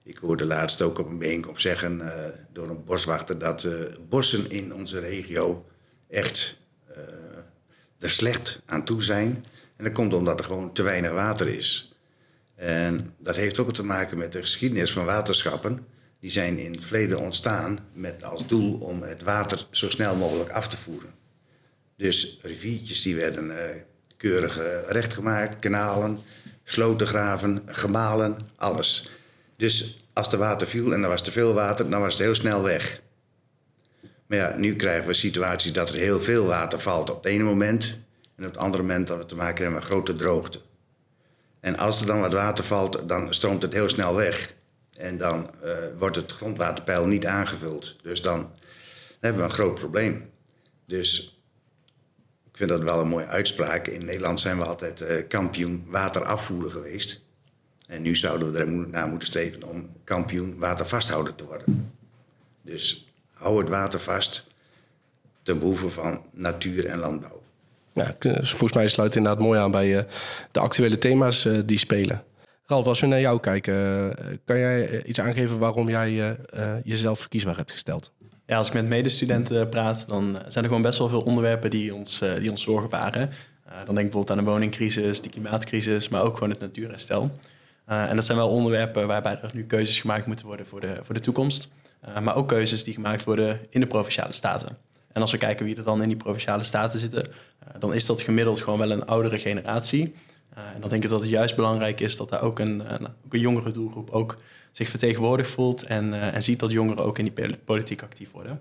Ik 0.03 0.19
hoorde 0.19 0.45
laatst 0.45 0.83
ook 0.83 0.99
op 0.99 1.09
een 1.09 1.19
bijeenkomst 1.19 1.62
zeggen 1.62 2.00
eh, 2.00 2.31
door 2.53 2.69
een 2.69 2.85
boswachter 2.85 3.38
dat 3.38 3.65
eh, 3.65 3.73
bossen 4.09 4.50
in 4.50 4.75
onze 4.75 4.99
regio 4.99 5.67
echt 6.09 6.57
er 7.99 8.11
slecht 8.11 8.61
aan 8.67 8.85
toe 8.85 9.03
zijn. 9.03 9.45
En 9.77 9.85
dat 9.85 9.93
komt 9.93 10.15
omdat 10.15 10.38
er 10.38 10.45
gewoon 10.45 10.73
te 10.73 10.83
weinig 10.83 11.11
water 11.11 11.49
is. 11.49 11.97
En 12.55 13.15
dat 13.19 13.37
heeft 13.37 13.59
ook 13.59 13.73
te 13.73 13.85
maken 13.85 14.19
met 14.19 14.33
de 14.33 14.41
geschiedenis 14.41 14.93
van 14.93 15.05
waterschappen. 15.05 15.87
Die 16.21 16.31
zijn 16.31 16.59
in 16.59 16.73
het 16.73 16.85
verleden 16.85 17.19
ontstaan 17.19 17.79
met 17.93 18.25
als 18.25 18.47
doel 18.47 18.79
om 18.79 19.03
het 19.03 19.23
water 19.23 19.67
zo 19.71 19.91
snel 19.91 20.17
mogelijk 20.17 20.51
af 20.51 20.69
te 20.69 20.77
voeren. 20.77 21.15
Dus 21.97 22.39
riviertjes 22.43 23.03
die 23.03 23.17
werden 23.17 23.69
eh, 23.69 23.77
keurig 24.17 24.59
eh, 24.59 24.89
rechtgemaakt, 24.89 25.59
kanalen, 25.59 26.19
slotengraven, 26.65 27.63
gemalen, 27.67 28.37
alles. 28.57 29.11
Dus 29.57 30.05
als 30.13 30.33
er 30.33 30.39
water 30.39 30.67
viel 30.67 30.93
en 30.93 31.03
er 31.03 31.09
was 31.09 31.23
te 31.23 31.31
veel 31.31 31.55
water, 31.55 31.91
dan 31.91 32.01
was 32.01 32.13
het 32.13 32.23
heel 32.23 32.35
snel 32.35 32.63
weg. 32.63 33.01
Maar 34.27 34.39
ja, 34.39 34.57
nu 34.57 34.77
krijgen 34.77 35.07
we 35.07 35.15
situaties 35.15 35.73
dat 35.73 35.89
er 35.89 35.95
heel 35.95 36.21
veel 36.21 36.47
water 36.47 36.81
valt 36.81 37.11
op 37.11 37.23
het 37.23 37.33
ene 37.33 37.43
moment. 37.45 37.99
En 38.37 38.47
op 38.47 38.53
het 38.53 38.63
andere 38.63 38.83
moment 38.83 39.07
dat 39.07 39.19
we 39.19 39.27
te 39.27 39.35
maken 39.35 39.63
hebben 39.63 39.81
met 39.81 39.89
grote 39.89 40.17
droogte. 40.17 40.61
En 41.61 41.77
als 41.77 42.01
er 42.01 42.07
dan 42.07 42.21
wat 42.21 42.33
water 42.33 42.65
valt, 42.65 43.09
dan 43.09 43.35
stroomt 43.35 43.63
het 43.63 43.73
heel 43.73 43.89
snel 43.89 44.15
weg. 44.15 44.55
En 44.99 45.19
dan 45.19 45.50
eh, 45.62 45.71
wordt 45.99 46.17
het 46.17 46.33
grondwaterpeil 46.33 47.07
niet 47.07 47.26
aangevuld. 47.26 47.97
Dus 48.02 48.23
dan 48.23 48.50
hebben 49.21 49.43
we 49.43 49.49
een 49.49 49.55
groot 49.55 49.75
probleem. 49.75 50.31
Dus 50.85 51.38
ik 52.50 52.57
vind 52.57 52.69
dat 52.71 52.83
wel 52.83 53.00
een 53.00 53.09
mooie 53.09 53.26
uitspraak. 53.26 53.87
In 53.87 54.05
Nederland 54.05 54.40
zijn 54.40 54.57
we 54.59 54.64
altijd 54.64 55.00
eh, 55.00 55.28
kampioen 55.28 55.85
water 55.87 56.25
afvoeren 56.25 56.71
geweest. 56.71 57.21
En 57.87 58.02
nu 58.02 58.17
zouden 58.17 58.52
we 58.52 58.59
er 58.59 58.69
naar 58.69 59.09
moeten 59.09 59.28
streven 59.28 59.62
om 59.62 59.90
kampioen 60.05 60.59
watervasthouder 60.59 61.35
te 61.35 61.45
worden. 61.45 61.93
Dus 62.62 63.09
hou 63.33 63.59
het 63.59 63.69
water 63.69 64.00
vast 64.00 64.47
ten 65.43 65.59
behoeve 65.59 65.88
van 65.90 66.23
natuur 66.33 66.87
en 66.87 66.99
landbouw. 66.99 67.43
K- 68.19 68.25
volgens 68.47 68.73
mij 68.73 68.88
sluit 68.88 69.09
het 69.09 69.17
inderdaad 69.17 69.43
mooi 69.43 69.59
aan 69.61 69.71
bij 69.71 69.99
eh, 69.99 70.05
de 70.52 70.61
actuele 70.61 70.99
thema's 70.99 71.49
die 71.64 71.78
spelen. 71.78 72.25
Ralf, 72.71 72.87
als 72.87 73.01
we 73.01 73.07
naar 73.07 73.21
jou 73.21 73.41
kijken, 73.41 73.75
eh, 74.19 74.27
kan 74.45 74.59
jij 74.59 74.89
eh, 74.89 75.09
iets 75.09 75.21
aangeven 75.21 75.59
waarom 75.59 75.89
jij 75.89 76.37
eh, 76.51 76.73
jezelf 76.85 77.21
verkiesbaar 77.21 77.57
hebt 77.57 77.71
gesteld? 77.71 78.11
Ja, 78.47 78.57
als 78.57 78.67
ik 78.67 78.73
met 78.73 78.89
medestudenten 78.89 79.69
praat, 79.69 80.09
dan 80.09 80.39
zijn 80.47 80.65
er 80.65 80.71
gewoon 80.71 80.83
best 80.83 80.99
wel 80.99 81.09
veel 81.09 81.21
onderwerpen 81.21 81.71
die 81.71 81.95
ons, 81.95 82.23
die 82.41 82.51
ons 82.51 82.63
zorgen 82.63 82.91
baren. 82.91 83.31
dan 83.65 83.75
denk 83.75 83.89
ik 83.89 83.95
bijvoorbeeld 83.95 84.31
aan 84.31 84.45
de 84.45 84.51
woningcrisis, 84.51 85.21
de 85.21 85.29
klimaatcrisis, 85.29 86.09
maar 86.09 86.23
ook 86.23 86.35
gewoon 86.35 86.51
het 86.51 86.61
natuurherstel. 86.61 87.31
en 87.87 88.15
dat 88.15 88.25
zijn 88.25 88.39
wel 88.39 88.49
onderwerpen 88.49 89.07
waarbij 89.07 89.39
er 89.43 89.51
nu 89.53 89.65
keuzes 89.65 90.01
gemaakt 90.01 90.27
moeten 90.27 90.47
worden 90.47 90.67
voor 90.67 90.81
de, 90.81 90.99
voor 91.03 91.15
de 91.15 91.21
toekomst. 91.21 91.71
maar 92.23 92.37
ook 92.37 92.49
keuzes 92.49 92.85
die 92.85 92.95
gemaakt 92.95 93.25
worden 93.25 93.61
in 93.71 93.81
de 93.81 93.87
provinciale 93.87 94.33
staten. 94.33 94.77
En 95.13 95.21
als 95.21 95.31
we 95.31 95.39
kijken 95.39 95.65
wie 95.67 95.77
er 95.77 95.85
dan 95.85 96.03
in 96.03 96.09
die 96.09 96.17
provinciale 96.17 96.63
staten 96.63 96.99
zitten, 96.99 97.25
dan 97.79 97.95
is 97.95 98.07
dat 98.07 98.21
gemiddeld 98.21 98.61
gewoon 98.61 98.79
wel 98.79 98.91
een 98.91 99.07
oudere 99.07 99.39
generatie. 99.39 100.15
En 100.75 100.81
dan 100.81 100.91
denk 100.91 101.05
ik 101.05 101.11
dat 101.11 101.21
het 101.21 101.29
juist 101.29 101.57
belangrijk 101.57 102.00
is 102.00 102.17
dat 102.17 102.29
daar 102.29 102.43
ook 102.43 102.59
een, 102.59 102.95
een, 102.95 103.07
ook 103.07 103.35
een 103.35 103.41
jongere 103.41 103.71
doelgroep 103.71 104.11
ook 104.11 104.37
zich 104.73 104.88
vertegenwoordigd 104.88 105.50
voelt 105.50 105.83
en, 105.83 106.33
en 106.33 106.43
ziet 106.43 106.61
dat 106.61 106.71
jongeren 106.71 107.05
ook 107.05 107.19
in 107.19 107.25
die 107.35 107.57
politiek 107.65 108.03
actief 108.03 108.31
worden. 108.31 108.61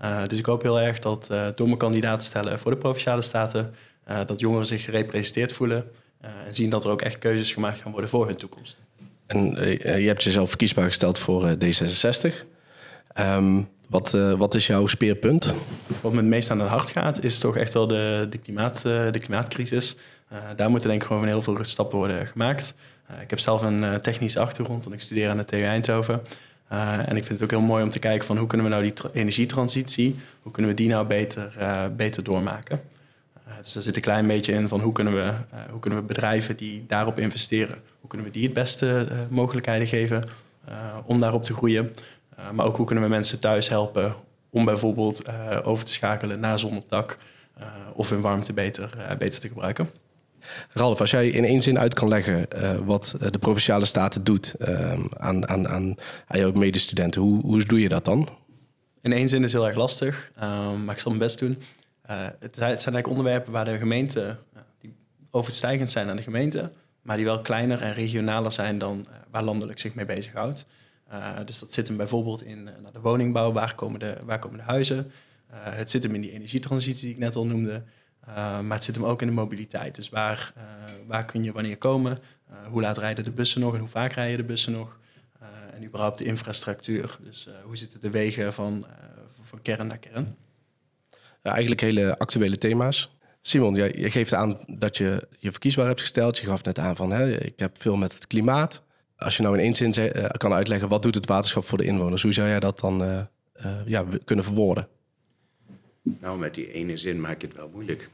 Uh, 0.00 0.26
dus 0.26 0.38
ik 0.38 0.46
hoop 0.46 0.62
heel 0.62 0.80
erg 0.80 0.98
dat 0.98 1.26
door 1.26 1.66
mijn 1.66 1.78
kandidaat 1.78 2.20
te 2.20 2.26
stellen 2.26 2.58
voor 2.58 2.70
de 2.70 2.76
provinciale 2.76 3.22
staten, 3.22 3.74
dat 4.26 4.40
jongeren 4.40 4.66
zich 4.66 4.84
gerepresenteerd 4.84 5.52
voelen 5.52 5.90
en 6.20 6.54
zien 6.54 6.70
dat 6.70 6.84
er 6.84 6.90
ook 6.90 7.02
echt 7.02 7.18
keuzes 7.18 7.52
gemaakt 7.52 7.80
gaan 7.80 7.92
worden 7.92 8.10
voor 8.10 8.26
hun 8.26 8.36
toekomst. 8.36 8.76
En 9.26 9.50
je 10.00 10.06
hebt 10.06 10.22
jezelf 10.22 10.48
verkiesbaar 10.48 10.86
gesteld 10.86 11.18
voor 11.18 11.56
D66. 11.64 12.24
Um, 12.24 12.42
ehm, 13.14 13.62
wat, 13.88 14.10
wat 14.36 14.54
is 14.54 14.66
jouw 14.66 14.86
speerpunt? 14.86 15.54
Wat 16.00 16.12
me 16.12 16.18
het 16.18 16.26
meest 16.26 16.50
aan 16.50 16.60
het 16.60 16.68
hart 16.68 16.90
gaat, 16.90 17.24
is 17.24 17.38
toch 17.38 17.56
echt 17.56 17.72
wel 17.72 17.86
de, 17.86 18.26
de, 18.30 18.38
klimaat, 18.38 18.82
de 18.82 19.18
klimaatcrisis. 19.18 19.96
Daar 20.56 20.70
moeten 20.70 20.88
denk 20.88 21.02
ik 21.02 21.06
gewoon 21.06 21.26
heel 21.26 21.42
veel 21.42 21.58
stappen 21.62 21.98
worden 21.98 22.26
gemaakt. 22.26 22.74
ik 23.20 23.30
heb 23.30 23.38
zelf 23.38 23.62
een 23.62 24.00
technische 24.00 24.40
achtergrond, 24.40 24.84
want 24.84 24.96
ik 24.96 25.02
studeer 25.02 25.30
aan 25.30 25.36
de 25.36 25.44
TU 25.44 25.60
Eindhoven. 25.60 26.20
En 27.06 27.16
ik 27.16 27.24
vind 27.24 27.28
het 27.28 27.42
ook 27.42 27.50
heel 27.50 27.60
mooi 27.60 27.82
om 27.82 27.90
te 27.90 27.98
kijken 27.98 28.26
van 28.26 28.36
hoe 28.36 28.46
kunnen 28.46 28.66
we 28.66 28.72
nou 28.72 28.82
die 28.82 28.94
energietransitie, 29.12 30.16
hoe 30.42 30.52
kunnen 30.52 30.70
we 30.70 30.76
die 30.76 30.88
nou 30.88 31.06
beter, 31.06 31.52
beter 31.96 32.24
doormaken. 32.24 32.80
Dus 33.62 33.72
daar 33.72 33.82
zit 33.82 33.96
een 33.96 34.02
klein 34.02 34.26
beetje 34.26 34.52
in 34.52 34.68
van 34.68 34.80
hoe 34.80 34.92
kunnen 34.92 35.14
we, 35.14 35.32
hoe 35.70 35.80
kunnen 35.80 36.00
we 36.00 36.06
bedrijven 36.06 36.56
die 36.56 36.84
daarop 36.86 37.20
investeren, 37.20 37.78
hoe 38.00 38.08
kunnen 38.08 38.26
we 38.26 38.32
die 38.32 38.44
het 38.44 38.52
beste 38.52 39.08
mogelijkheden 39.28 39.86
geven 39.86 40.24
om 41.04 41.18
daarop 41.18 41.44
te 41.44 41.54
groeien. 41.54 41.92
maar 42.52 42.66
ook 42.66 42.76
hoe 42.76 42.86
kunnen 42.86 43.04
we 43.04 43.10
mensen 43.10 43.38
thuis 43.38 43.68
helpen 43.68 44.14
om 44.50 44.64
bijvoorbeeld 44.64 45.22
over 45.64 45.84
te 45.84 45.92
schakelen 45.92 46.40
naar 46.40 46.58
zon 46.58 46.76
op 46.76 46.90
dak 46.90 47.18
of 47.92 48.10
hun 48.10 48.20
warmte 48.20 48.52
beter, 48.52 48.90
beter 49.18 49.40
te 49.40 49.48
gebruiken. 49.48 49.90
Ralf, 50.72 51.00
als 51.00 51.10
jij 51.10 51.28
in 51.28 51.44
één 51.44 51.62
zin 51.62 51.78
uit 51.78 51.94
kan 51.94 52.08
leggen 52.08 52.46
uh, 52.56 52.78
wat 52.78 53.16
eh, 53.20 53.30
de 53.30 53.38
provinciale 53.38 53.84
staten 53.84 54.24
doet 54.24 54.54
uh, 54.58 54.92
aan, 55.16 55.48
aan, 55.48 55.68
aan, 55.68 55.96
aan 56.26 56.38
jouw 56.38 56.52
medestudenten, 56.52 57.20
hoe, 57.20 57.40
hoe 57.40 57.64
doe 57.64 57.80
je 57.80 57.88
dat 57.88 58.04
dan? 58.04 58.28
In 59.00 59.12
één 59.12 59.28
zin 59.28 59.44
is 59.44 59.52
heel 59.52 59.66
erg 59.66 59.76
lastig, 59.76 60.30
um, 60.42 60.84
maar 60.84 60.94
ik 60.94 61.00
zal 61.00 61.10
mijn 61.10 61.22
best 61.22 61.38
doen. 61.38 61.62
Uh, 62.10 62.16
het, 62.40 62.54
zijn, 62.54 62.68
eigenlijk 62.68 63.08
onderwerpen 63.08 63.52
waar 63.52 63.64
de 63.64 63.78
gemeenten 63.78 64.38
die 64.80 64.94
overstijgend 65.30 65.90
zijn 65.90 66.08
aan 66.08 66.16
de 66.16 66.22
gemeente, 66.22 66.70
maar 67.02 67.16
die 67.16 67.24
wel 67.24 67.40
kleiner 67.40 67.82
en 67.82 67.94
regionaler 67.94 68.52
zijn 68.52 68.78
dan 68.78 69.06
waar 69.30 69.42
landelijk 69.42 69.78
zich 69.78 69.94
mee 69.94 70.04
bezighoudt. 70.04 70.66
dus 71.44 71.58
dat 71.58 71.72
zit 71.72 71.88
hem 71.88 71.96
bijvoorbeeld 71.96 72.42
in 72.42 72.64
de 72.92 73.00
woningbouw, 73.00 73.52
waar 73.52 73.74
komen 73.74 73.98
de 73.98 74.62
huizen? 74.62 75.12
het 75.52 75.90
zit 75.90 76.02
hem 76.02 76.14
in 76.14 76.20
die 76.20 76.32
energietransitie 76.32 77.04
die 77.04 77.14
ik 77.14 77.18
net 77.18 77.36
al 77.36 77.46
noemde. 77.46 77.82
Uh, 78.28 78.60
maar 78.60 78.76
het 78.76 78.84
zit 78.84 78.94
hem 78.94 79.04
ook 79.04 79.20
in 79.20 79.26
de 79.26 79.32
mobiliteit. 79.32 79.94
Dus 79.94 80.08
waar, 80.08 80.52
uh, 80.56 80.62
waar 81.06 81.24
kun 81.24 81.44
je 81.44 81.52
wanneer 81.52 81.76
komen? 81.76 82.18
Uh, 82.50 82.66
hoe 82.66 82.80
laat 82.80 82.98
rijden 82.98 83.24
de 83.24 83.30
bussen 83.30 83.60
nog 83.60 83.74
en 83.74 83.80
hoe 83.80 83.88
vaak 83.88 84.12
rijden 84.12 84.36
de 84.36 84.44
bussen 84.44 84.72
nog? 84.72 84.98
en 85.74 85.84
überhaupt 85.84 86.18
de 86.18 86.24
infrastructuur. 86.24 87.18
Dus 87.22 87.48
hoe 87.64 87.76
zitten 87.76 88.00
de 88.00 88.10
wegen 88.10 88.52
van, 88.52 88.86
van 89.40 89.62
kern 89.62 89.86
naar 89.86 89.98
kern? 89.98 90.36
Eigenlijk 91.42 91.80
hele 91.80 92.18
actuele 92.18 92.58
thema's. 92.58 93.16
Simon, 93.40 93.74
jij, 93.74 93.94
je 93.96 94.10
geeft 94.10 94.34
aan 94.34 94.58
dat 94.66 94.96
je 94.96 95.28
je 95.38 95.50
verkiesbaar 95.50 95.86
hebt 95.86 96.00
gesteld. 96.00 96.38
Je 96.38 96.46
gaf 96.46 96.64
net 96.64 96.78
aan 96.78 96.96
van 96.96 97.10
hè, 97.10 97.40
ik 97.40 97.52
heb 97.56 97.80
veel 97.80 97.96
met 97.96 98.14
het 98.14 98.26
klimaat. 98.26 98.82
Als 99.16 99.36
je 99.36 99.42
nou 99.42 99.58
in 99.58 99.62
één 99.62 99.92
zin 99.92 100.12
kan 100.36 100.52
uitleggen 100.52 100.88
wat 100.88 101.02
doet 101.02 101.14
het 101.14 101.26
waterschap 101.26 101.64
voor 101.64 101.78
de 101.78 101.84
inwoners, 101.84 102.22
hoe 102.22 102.32
zou 102.32 102.48
jij 102.48 102.60
dat 102.60 102.80
dan 102.80 103.28
ja, 103.86 104.04
kunnen 104.24 104.44
verwoorden? 104.44 104.88
Nou, 106.20 106.38
met 106.38 106.54
die 106.54 106.72
ene 106.72 106.96
zin 106.96 107.20
maak 107.20 107.40
je 107.40 107.46
het 107.46 107.56
wel 107.56 107.70
moeilijk. 107.72 108.08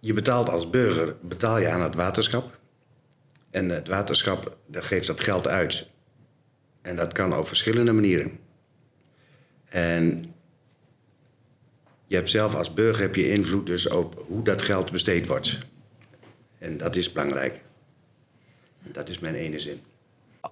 Je 0.00 0.12
betaalt 0.12 0.48
als 0.48 0.70
burger 0.70 1.16
betaal 1.20 1.58
je 1.58 1.68
aan 1.68 1.82
het 1.82 1.94
waterschap. 1.94 2.58
En 3.50 3.68
het 3.68 3.88
waterschap 3.88 4.56
dat 4.66 4.84
geeft 4.84 5.06
dat 5.06 5.20
geld 5.20 5.46
uit. 5.46 5.88
En 6.82 6.96
dat 6.96 7.12
kan 7.12 7.36
op 7.36 7.46
verschillende 7.46 7.92
manieren. 7.92 8.38
En 9.64 10.24
je 12.06 12.14
hebt 12.16 12.30
zelf 12.30 12.54
als 12.54 12.74
burger 12.74 13.02
heb 13.02 13.14
je 13.14 13.30
invloed 13.30 13.66
dus 13.66 13.88
op 13.88 14.24
hoe 14.26 14.44
dat 14.44 14.62
geld 14.62 14.92
besteed 14.92 15.26
wordt. 15.26 15.58
En 16.58 16.76
dat 16.76 16.96
is 16.96 17.12
belangrijk. 17.12 17.62
dat 18.82 19.08
is 19.08 19.18
mijn 19.18 19.34
ene 19.34 19.58
zin. 19.58 19.80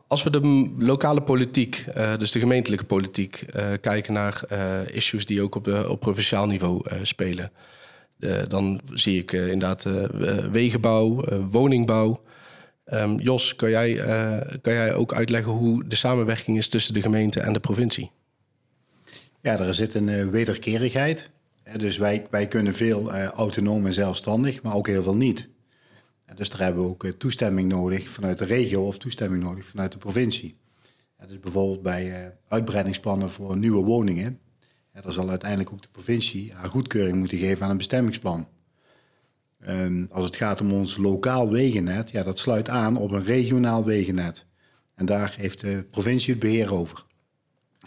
Als 0.06 0.22
we 0.22 0.30
de 0.30 0.70
lokale 0.78 1.22
politiek, 1.22 1.84
uh, 1.96 2.16
dus 2.16 2.30
de 2.30 2.38
gemeentelijke 2.38 2.84
politiek, 2.84 3.44
uh, 3.56 3.66
kijken 3.80 4.12
naar 4.12 4.42
uh, 4.52 4.94
issues 4.96 5.26
die 5.26 5.42
ook 5.42 5.54
op, 5.54 5.66
op 5.88 6.00
provinciaal 6.00 6.46
niveau 6.46 6.82
spelen, 7.02 7.52
dan 8.48 8.80
zie 8.92 9.18
ik 9.18 9.32
inderdaad 9.32 9.86
wegenbouw, 10.50 11.24
woningbouw. 11.50 12.22
Um, 12.92 13.20
Jos, 13.20 13.56
kan 13.56 13.70
jij, 13.70 13.94
kan 14.60 14.72
jij 14.72 14.94
ook 14.94 15.14
uitleggen 15.14 15.52
hoe 15.52 15.84
de 15.84 15.96
samenwerking 15.96 16.56
is 16.56 16.68
tussen 16.68 16.94
de 16.94 17.02
gemeente 17.02 17.40
en 17.40 17.52
de 17.52 17.60
provincie? 17.60 18.10
Ja, 19.40 19.58
er 19.58 19.74
zit 19.74 19.94
een 19.94 20.30
wederkerigheid. 20.30 21.30
Dus 21.76 21.98
wij, 21.98 22.26
wij 22.30 22.46
kunnen 22.46 22.74
veel 22.74 23.12
autonoom 23.12 23.86
en 23.86 23.92
zelfstandig, 23.92 24.62
maar 24.62 24.74
ook 24.74 24.86
heel 24.86 25.02
veel 25.02 25.16
niet. 25.16 25.48
Dus 26.34 26.48
daar 26.50 26.60
hebben 26.60 26.82
we 26.82 26.88
ook 26.88 27.04
eh, 27.04 27.10
toestemming 27.10 27.68
nodig 27.68 28.08
vanuit 28.08 28.38
de 28.38 28.44
regio 28.44 28.86
of 28.86 28.98
toestemming 28.98 29.42
nodig 29.42 29.64
vanuit 29.64 29.92
de 29.92 29.98
provincie. 29.98 30.60
Dus 31.26 31.40
bijvoorbeeld 31.40 31.82
bij 31.82 32.24
eh, 32.24 32.30
uitbreidingsplannen 32.48 33.30
voor 33.30 33.58
nieuwe 33.58 33.84
woningen. 33.84 34.40
Daar 34.92 35.12
zal 35.12 35.30
uiteindelijk 35.30 35.72
ook 35.72 35.82
de 35.82 35.88
provincie 35.92 36.52
haar 36.52 36.68
goedkeuring 36.68 37.16
moeten 37.16 37.38
geven 37.38 37.64
aan 37.64 37.70
een 37.70 37.76
bestemmingsplan. 37.76 38.48
Ehm, 39.60 40.04
als 40.10 40.24
het 40.24 40.36
gaat 40.36 40.60
om 40.60 40.72
ons 40.72 40.96
lokaal 40.96 41.50
wegennet, 41.50 42.10
ja, 42.10 42.22
dat 42.22 42.38
sluit 42.38 42.68
aan 42.68 42.96
op 42.96 43.10
een 43.10 43.24
regionaal 43.24 43.84
wegennet. 43.84 44.46
En 44.94 45.06
daar 45.06 45.34
heeft 45.38 45.60
de 45.60 45.86
provincie 45.90 46.32
het 46.32 46.42
beheer 46.42 46.74
over. 46.74 47.04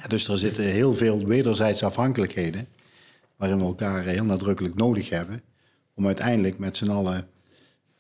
Dus 0.08 0.28
er 0.28 0.38
zitten 0.38 0.64
heel 0.64 0.94
veel 0.94 1.26
wederzijdse 1.26 1.86
afhankelijkheden, 1.86 2.68
waarin 3.38 3.58
we 3.58 3.64
elkaar 3.64 4.04
heel 4.04 4.26
nadrukkelijk 4.26 4.76
nodig 4.76 5.10
hebben, 5.10 5.42
om 5.94 6.06
uiteindelijk 6.06 6.58
met 6.58 6.78
z'n 6.78 6.90
allen 6.90 7.28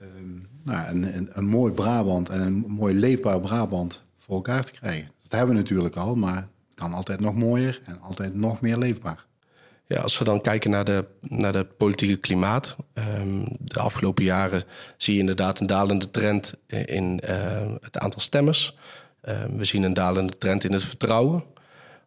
Ehm, 0.05 0.39
nou, 0.63 0.87
een, 0.89 1.17
een, 1.17 1.29
een, 1.31 1.45
mooi 1.45 1.73
Brabant 1.73 2.29
en 2.29 2.41
een 2.41 2.65
mooi 2.67 2.93
leefbaar 2.93 3.39
Brabant 3.39 4.03
voor 4.17 4.35
elkaar 4.35 4.63
te 4.63 4.71
krijgen. 4.71 5.11
Dat 5.21 5.31
hebben 5.31 5.55
we 5.55 5.61
natuurlijk 5.61 5.95
al, 5.95 6.15
maar 6.15 6.35
het 6.35 6.75
kan 6.75 6.93
altijd 6.93 7.19
nog 7.19 7.35
mooier 7.35 7.81
en 7.85 8.01
altijd 8.01 8.35
nog 8.35 8.61
meer 8.61 8.77
leefbaar. 8.77 9.25
Ja, 9.87 10.01
als 10.01 10.17
we 10.17 10.23
dan 10.23 10.41
kijken 10.41 10.69
naar 10.69 10.85
de, 10.85 11.05
naar 11.21 11.53
de 11.53 11.65
politieke 11.65 12.15
klimaat. 12.15 12.75
Um, 12.93 13.45
de 13.59 13.79
afgelopen 13.79 14.23
jaren 14.23 14.63
zie 14.97 15.13
je 15.13 15.19
inderdaad 15.19 15.59
een 15.59 15.67
dalende 15.67 16.11
trend 16.11 16.53
in 16.67 17.21
uh, 17.29 17.73
het 17.81 17.97
aantal 17.97 18.19
stemmers. 18.19 18.77
We 19.57 19.65
zien 19.65 19.83
een 19.83 19.93
dalende 19.93 20.37
trend 20.37 20.63
in 20.63 20.73
het 20.73 20.83
vertrouwen. 20.83 21.43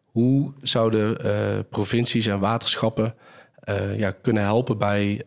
Hoe 0.05 0.51
zouden 0.61 1.25
uh, 1.25 1.59
provincies 1.69 2.25
en 2.25 2.39
waterschappen 2.39 3.15
eh, 3.59 3.97
ja, 3.97 4.11
kunnen 4.11 4.43
helpen 4.43 4.77
bij, 4.77 5.25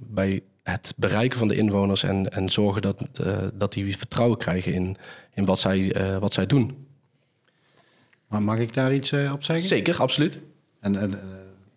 bij 0.00 0.42
het 0.64 0.94
bereiken 0.96 1.38
van 1.38 1.48
de 1.48 1.56
inwoners 1.56 2.02
en, 2.02 2.32
en 2.32 2.50
zorgen 2.50 2.82
dat, 2.82 3.02
uh, 3.20 3.36
dat 3.54 3.72
die 3.72 3.96
vertrouwen 3.96 4.38
krijgen 4.38 4.72
in, 4.72 4.96
in 5.34 5.44
wat, 5.44 5.58
zij, 5.58 6.10
uh, 6.12 6.18
wat 6.18 6.32
zij 6.32 6.46
doen. 6.46 6.86
Maar 8.26 8.42
mag 8.42 8.58
ik 8.58 8.74
daar 8.74 8.94
iets 8.94 9.12
uh, 9.12 9.32
op 9.32 9.44
zeggen? 9.44 9.66
Zeker, 9.66 10.00
absoluut. 10.00 10.40
En, 10.80 10.96
en 10.96 11.20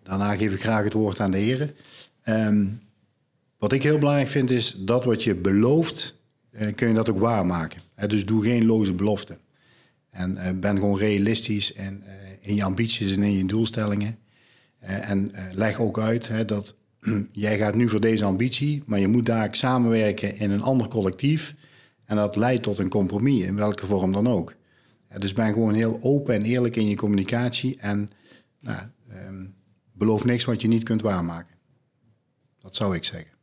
daarna 0.03 0.35
geef 0.35 0.53
ik 0.53 0.61
graag 0.61 0.83
het 0.83 0.93
woord 0.93 1.19
aan 1.19 1.31
de 1.31 1.37
heren. 1.37 1.75
Um, 2.25 2.81
wat 3.57 3.71
ik 3.71 3.83
heel 3.83 3.97
belangrijk 3.97 4.29
vind 4.29 4.49
is 4.51 4.75
dat 4.77 5.03
wat 5.03 5.23
je 5.23 5.35
belooft, 5.35 6.15
kun 6.75 6.87
je 6.87 6.93
dat 6.93 7.09
ook 7.09 7.19
waarmaken. 7.19 7.81
dus 8.07 8.25
doe 8.25 8.43
geen 8.43 8.65
loze 8.65 8.93
beloften. 8.93 9.37
En 10.09 10.59
ben 10.59 10.77
gewoon 10.77 10.97
realistisch 10.97 11.73
en, 11.73 12.03
in 12.41 12.55
je 12.55 12.63
ambities 12.63 13.15
en 13.15 13.23
in 13.23 13.37
je 13.37 13.45
doelstellingen. 13.45 14.17
en 14.79 15.31
leg 15.53 15.79
ook 15.79 15.99
uit 15.99 16.47
dat 16.47 16.75
jij 17.31 17.57
gaat 17.57 17.75
nu 17.75 17.89
voor 17.89 18.01
deze 18.01 18.25
ambitie, 18.25 18.83
maar 18.85 18.99
je 18.99 19.07
moet 19.07 19.25
daar 19.25 19.55
samenwerken 19.55 20.35
in 20.35 20.51
een 20.51 20.61
ander 20.61 20.87
collectief. 20.87 21.55
En 22.05 22.15
dat 22.15 22.35
leidt 22.35 22.63
tot 22.63 22.79
een 22.79 22.89
compromis, 22.89 23.45
in 23.45 23.55
welke 23.55 23.85
vorm 23.85 24.11
dan 24.11 24.27
ook. 24.27 24.55
dus 25.17 25.33
ben 25.33 25.53
gewoon 25.53 25.73
heel 25.73 25.97
open 26.01 26.35
en 26.35 26.41
eerlijk 26.41 26.75
in 26.75 26.87
je 26.87 26.95
communicatie 26.95 27.77
en 27.79 28.07
nou, 28.59 28.87
ehm, 29.09 29.45
beloof 29.93 30.25
niks 30.25 30.45
wat 30.45 30.61
je 30.61 30.67
niet 30.67 30.83
kunt 30.83 31.01
waarmaken. 31.01 31.55
Dat 32.59 32.75
zou 32.75 32.95
ik 32.95 33.03
zeggen. 33.03 33.35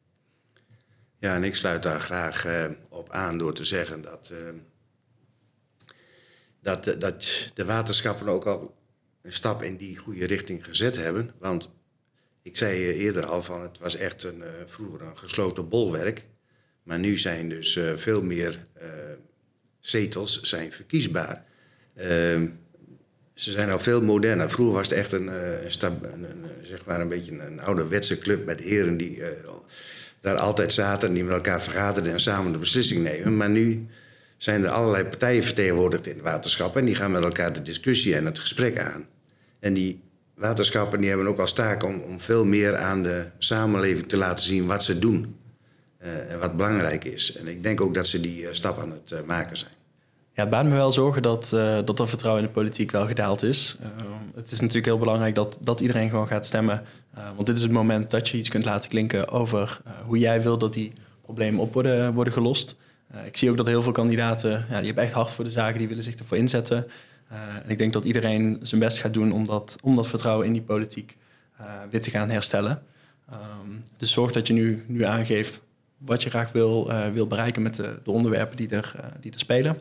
Ja, 1.18 1.34
en 1.34 1.44
ik 1.44 1.54
sluit 1.54 1.82
daar 1.82 2.00
graag 2.00 2.46
uh, 2.46 2.66
op 2.88 3.10
aan 3.10 3.38
door 3.38 3.54
te 3.54 3.64
zeggen 3.64 4.02
dat, 4.02 4.30
uh, 4.32 4.38
dat, 6.60 6.86
uh, 6.86 6.98
dat 6.98 7.50
de 7.54 7.64
waterschappen 7.64 8.28
ook 8.28 8.46
al 8.46 8.74
een 9.22 9.32
stap 9.32 9.62
in 9.62 9.76
die 9.76 9.96
goede 9.96 10.26
richting 10.26 10.64
gezet 10.64 10.96
hebben. 10.96 11.30
Want 11.38 11.70
Ik 12.44 12.56
zei 12.56 12.92
eerder 12.92 13.26
al 13.26 13.42
van 13.42 13.62
het 13.62 13.78
was 13.78 13.96
echt 13.96 14.22
een, 14.22 14.42
vroeger 14.66 15.02
een 15.02 15.18
gesloten 15.18 15.68
bolwerk. 15.68 16.24
Maar 16.82 16.98
nu 16.98 17.18
zijn 17.18 17.48
dus 17.48 17.78
veel 17.96 18.22
meer 18.22 18.66
zetels 19.80 20.40
zijn 20.40 20.72
verkiesbaar. 20.72 21.44
Ehm, 21.94 22.46
ze 23.34 23.50
zijn 23.50 23.70
al 23.70 23.78
veel 23.78 24.02
moderner. 24.02 24.50
Vroeger 24.50 24.74
was 24.74 24.88
het 24.88 24.98
echt 24.98 25.12
een, 25.12 25.26
een, 25.26 26.24
een, 26.24 26.44
zeg 26.62 26.84
maar 26.84 27.00
een 27.00 27.08
beetje 27.08 27.32
een 27.32 27.60
ouderwetse 27.60 28.18
club 28.18 28.44
met 28.44 28.60
heren 28.60 28.96
die 28.96 29.22
daar 30.20 30.36
altijd 30.36 30.72
zaten 30.72 31.08
en 31.08 31.14
die 31.14 31.24
met 31.24 31.34
elkaar 31.34 31.62
vergaderden 31.62 32.12
en 32.12 32.20
samen 32.20 32.52
de 32.52 32.58
beslissing 32.58 33.02
nemen. 33.02 33.36
Maar 33.36 33.50
nu 33.50 33.86
zijn 34.36 34.64
er 34.64 34.70
allerlei 34.70 35.04
partijen 35.04 35.44
vertegenwoordigd 35.44 36.06
in 36.06 36.14
het 36.14 36.22
waterschap 36.22 36.76
en 36.76 36.84
die 36.84 36.94
gaan 36.94 37.10
met 37.10 37.22
elkaar 37.22 37.52
de 37.52 37.62
discussie 37.62 38.14
en 38.14 38.24
het 38.24 38.38
gesprek 38.38 38.78
aan. 38.78 39.06
En 39.60 39.74
die 39.74 40.00
waterschappen 40.34 41.00
die 41.00 41.08
hebben 41.08 41.26
ook 41.26 41.38
als 41.38 41.52
taak 41.52 41.84
om, 41.84 42.00
om 42.00 42.20
veel 42.20 42.44
meer 42.44 42.76
aan 42.76 43.02
de 43.02 43.26
samenleving 43.38 44.08
te 44.08 44.16
laten 44.16 44.44
zien 44.44 44.66
wat 44.66 44.84
ze 44.84 44.98
doen 44.98 45.36
uh, 46.04 46.32
en 46.32 46.38
wat 46.38 46.56
belangrijk 46.56 47.04
is. 47.04 47.36
En 47.36 47.48
ik 47.48 47.62
denk 47.62 47.80
ook 47.80 47.94
dat 47.94 48.06
ze 48.06 48.20
die 48.20 48.42
uh, 48.42 48.48
stap 48.50 48.80
aan 48.80 48.90
het 48.90 49.10
uh, 49.10 49.18
maken 49.26 49.56
zijn. 49.56 49.72
Ja, 50.32 50.40
het 50.42 50.50
baart 50.50 50.66
me 50.66 50.74
wel 50.74 50.92
zorgen 50.92 51.22
dat, 51.22 51.48
dat 51.84 52.08
vertrouwen 52.08 52.42
in 52.42 52.48
de 52.48 52.54
politiek 52.54 52.90
wel 52.90 53.06
gedaald 53.06 53.42
is. 53.42 53.76
het 54.34 54.50
is 54.50 54.60
natuurlijk 54.60 54.86
heel 54.86 54.98
belangrijk 54.98 55.34
dat, 55.34 55.58
dat 55.60 55.80
iedereen 55.80 56.10
gewoon 56.10 56.26
gaat 56.26 56.46
stemmen. 56.46 56.82
want 57.34 57.46
dit 57.46 57.56
is 57.56 57.62
het 57.62 57.70
moment 57.70 58.10
dat 58.10 58.28
je 58.28 58.38
iets 58.38 58.48
kunt 58.48 58.64
laten 58.64 58.90
klinken 58.90 59.28
over 59.28 59.80
hoe 60.04 60.18
jij 60.18 60.42
wil 60.42 60.58
dat 60.58 60.72
die 60.72 60.92
problemen 61.22 61.60
op 61.60 61.72
worden, 61.72 62.14
worden 62.14 62.32
gelost. 62.32 62.76
Ik 63.24 63.36
zie 63.36 63.50
ook 63.50 63.56
dat 63.56 63.66
heel 63.66 63.82
veel 63.82 63.92
kandidaten, 63.92 64.50
ja, 64.50 64.76
die 64.76 64.86
hebben 64.86 65.04
echt 65.04 65.12
hard 65.12 65.32
voor 65.32 65.44
de 65.44 65.50
zaken, 65.50 65.78
die 65.78 65.88
willen 65.88 66.04
zich 66.04 66.14
ervoor 66.14 66.36
inzetten. 66.36 66.86
Uh, 67.32 67.38
en 67.62 67.70
ik 67.70 67.78
denk 67.78 67.92
dat 67.92 68.04
iedereen 68.04 68.58
zijn 68.62 68.80
best 68.80 68.98
gaat 68.98 69.14
doen 69.14 69.32
om 69.32 69.46
dat, 69.46 69.78
vertrouwen 70.08 70.46
in 70.46 70.52
die 70.52 70.62
politiek 70.62 71.16
uh, 71.60 71.66
weer 71.90 72.02
te 72.02 72.10
gaan 72.10 72.30
herstellen. 72.30 72.82
Um, 73.32 73.84
dus 73.96 74.12
zorg 74.12 74.32
dat 74.32 74.46
je 74.46 74.52
nu, 74.52 74.84
nu 74.86 75.04
aangeeft 75.04 75.64
wat 75.98 76.22
je 76.22 76.30
graag 76.30 76.52
wil, 76.52 76.92
wil 77.12 77.26
bereiken 77.26 77.62
met 77.62 77.76
de, 77.76 78.00
de 78.04 78.10
onderwerpen 78.10 78.56
die 78.56 78.68
er, 78.68 78.94
die 79.20 79.32
spelen. 79.38 79.80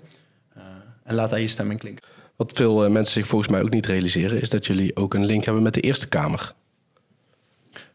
en 1.03 1.15
laat 1.15 1.29
daar 1.29 1.39
je 1.39 1.47
stemming 1.47 1.79
klinken. 1.79 2.03
Wat 2.35 2.51
veel 2.53 2.89
mensen 2.89 3.13
zich 3.13 3.27
volgens 3.27 3.51
mij 3.51 3.61
ook 3.61 3.69
niet 3.69 3.85
realiseren, 3.85 4.41
is 4.41 4.49
dat 4.49 4.65
jullie 4.65 4.95
ook 4.95 5.13
een 5.13 5.25
link 5.25 5.45
hebben 5.45 5.63
met 5.63 5.73
de 5.73 5.81
Eerste 5.81 6.07
Kamer. 6.07 6.53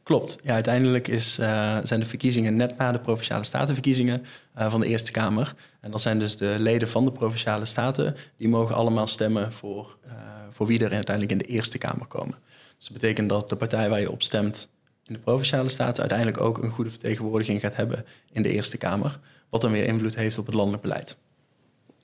Klopt. 0.08 0.38
Ja, 0.44 0.52
uiteindelijk 0.52 1.08
is, 1.08 1.38
uh, 1.38 1.78
zijn 1.82 2.00
de 2.00 2.06
verkiezingen 2.06 2.56
net 2.56 2.76
na 2.76 2.92
de 2.92 2.98
Provinciale 2.98 3.44
Statenverkiezingen 3.44 4.24
uh, 4.58 4.70
van 4.70 4.80
de 4.80 4.86
Eerste 4.86 5.12
Kamer. 5.12 5.54
En 5.80 5.90
dat 5.90 6.00
zijn 6.00 6.18
dus 6.18 6.36
de 6.36 6.54
leden 6.58 6.88
van 6.88 7.04
de 7.04 7.12
Provinciale 7.12 7.64
Staten. 7.64 8.16
Die 8.36 8.48
mogen 8.48 8.74
allemaal 8.74 9.06
stemmen 9.06 9.52
voor, 9.52 9.96
uh, 10.06 10.12
voor 10.50 10.66
wie 10.66 10.84
er 10.84 10.92
uiteindelijk 10.92 11.32
in 11.32 11.38
de 11.38 11.54
Eerste 11.54 11.78
Kamer 11.78 12.06
komen. 12.06 12.34
Dus 12.76 12.84
dat 12.88 12.92
betekent 12.92 13.28
dat 13.28 13.48
de 13.48 13.56
partij 13.56 13.88
waar 13.88 14.00
je 14.00 14.10
op 14.10 14.22
stemt 14.22 14.70
in 15.04 15.12
de 15.12 15.20
Provinciale 15.20 15.68
Staten... 15.68 16.00
uiteindelijk 16.00 16.40
ook 16.40 16.62
een 16.62 16.70
goede 16.70 16.90
vertegenwoordiging 16.90 17.60
gaat 17.60 17.76
hebben 17.76 18.04
in 18.32 18.42
de 18.42 18.52
Eerste 18.52 18.76
Kamer. 18.76 19.18
Wat 19.48 19.60
dan 19.60 19.72
weer 19.72 19.84
invloed 19.84 20.16
heeft 20.16 20.38
op 20.38 20.46
het 20.46 20.54
landelijk 20.54 20.82
beleid. 20.82 21.16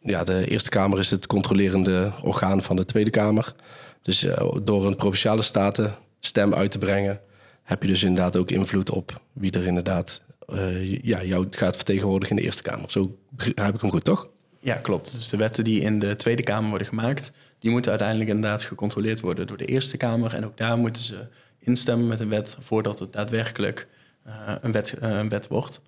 Ja, 0.00 0.24
de 0.24 0.48
Eerste 0.48 0.70
Kamer 0.70 0.98
is 0.98 1.10
het 1.10 1.26
controlerende 1.26 2.12
orgaan 2.22 2.62
van 2.62 2.76
de 2.76 2.84
Tweede 2.84 3.10
Kamer. 3.10 3.54
Dus 4.02 4.26
door 4.62 4.86
een 4.86 4.96
Provinciale 4.96 5.42
Staten 5.42 5.94
stem 6.20 6.54
uit 6.54 6.70
te 6.70 6.78
brengen 6.78 7.20
heb 7.64 7.82
je 7.82 7.88
dus 7.88 8.02
inderdaad 8.02 8.36
ook 8.36 8.50
invloed 8.50 8.90
op 8.90 9.20
wie 9.32 9.50
er 9.50 9.66
inderdaad 9.66 10.20
uh, 10.48 11.02
ja, 11.02 11.24
jou 11.24 11.46
gaat 11.50 11.76
vertegenwoordigen 11.76 12.36
in 12.36 12.42
de 12.42 12.48
Eerste 12.48 12.62
Kamer. 12.62 12.90
Zo 12.90 13.18
heb 13.36 13.74
ik 13.74 13.80
hem 13.80 13.90
goed, 13.90 14.04
toch? 14.04 14.28
Ja, 14.58 14.74
klopt. 14.74 15.12
Dus 15.12 15.28
de 15.28 15.36
wetten 15.36 15.64
die 15.64 15.80
in 15.80 15.98
de 15.98 16.16
Tweede 16.16 16.42
Kamer 16.42 16.68
worden 16.68 16.86
gemaakt, 16.86 17.32
die 17.58 17.70
moeten 17.70 17.90
uiteindelijk 17.90 18.30
inderdaad 18.30 18.62
gecontroleerd 18.62 19.20
worden 19.20 19.46
door 19.46 19.56
de 19.56 19.64
Eerste 19.64 19.96
Kamer. 19.96 20.34
En 20.34 20.44
ook 20.44 20.56
daar 20.56 20.78
moeten 20.78 21.02
ze 21.02 21.26
instemmen 21.58 22.08
met 22.08 22.20
een 22.20 22.28
wet 22.28 22.56
voordat 22.60 22.98
het 22.98 23.12
daadwerkelijk 23.12 23.86
uh, 24.26 24.34
een, 24.60 24.72
wet, 24.72 24.96
uh, 25.02 25.10
een 25.10 25.28
wet 25.28 25.48
wordt. 25.48 25.82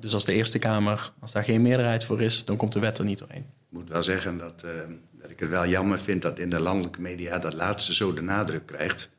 dus 0.00 0.14
als 0.14 0.24
de 0.24 0.32
Eerste 0.32 0.58
Kamer, 0.58 1.12
als 1.20 1.32
daar 1.32 1.44
geen 1.44 1.62
meerderheid 1.62 2.04
voor 2.04 2.22
is, 2.22 2.44
dan 2.44 2.56
komt 2.56 2.72
de 2.72 2.80
wet 2.80 2.98
er 2.98 3.04
niet 3.04 3.18
doorheen. 3.18 3.46
Ik 3.70 3.78
moet 3.78 3.88
wel 3.88 4.02
zeggen 4.02 4.38
dat, 4.38 4.64
dat 5.20 5.30
ik 5.30 5.40
het 5.40 5.48
wel 5.48 5.66
jammer 5.66 5.98
vind 5.98 6.22
dat 6.22 6.38
in 6.38 6.50
de 6.50 6.60
landelijke 6.60 7.00
media 7.00 7.38
dat 7.38 7.54
laatste 7.54 7.94
zo 7.94 8.14
de 8.14 8.22
nadruk 8.22 8.66
krijgt. 8.66 9.10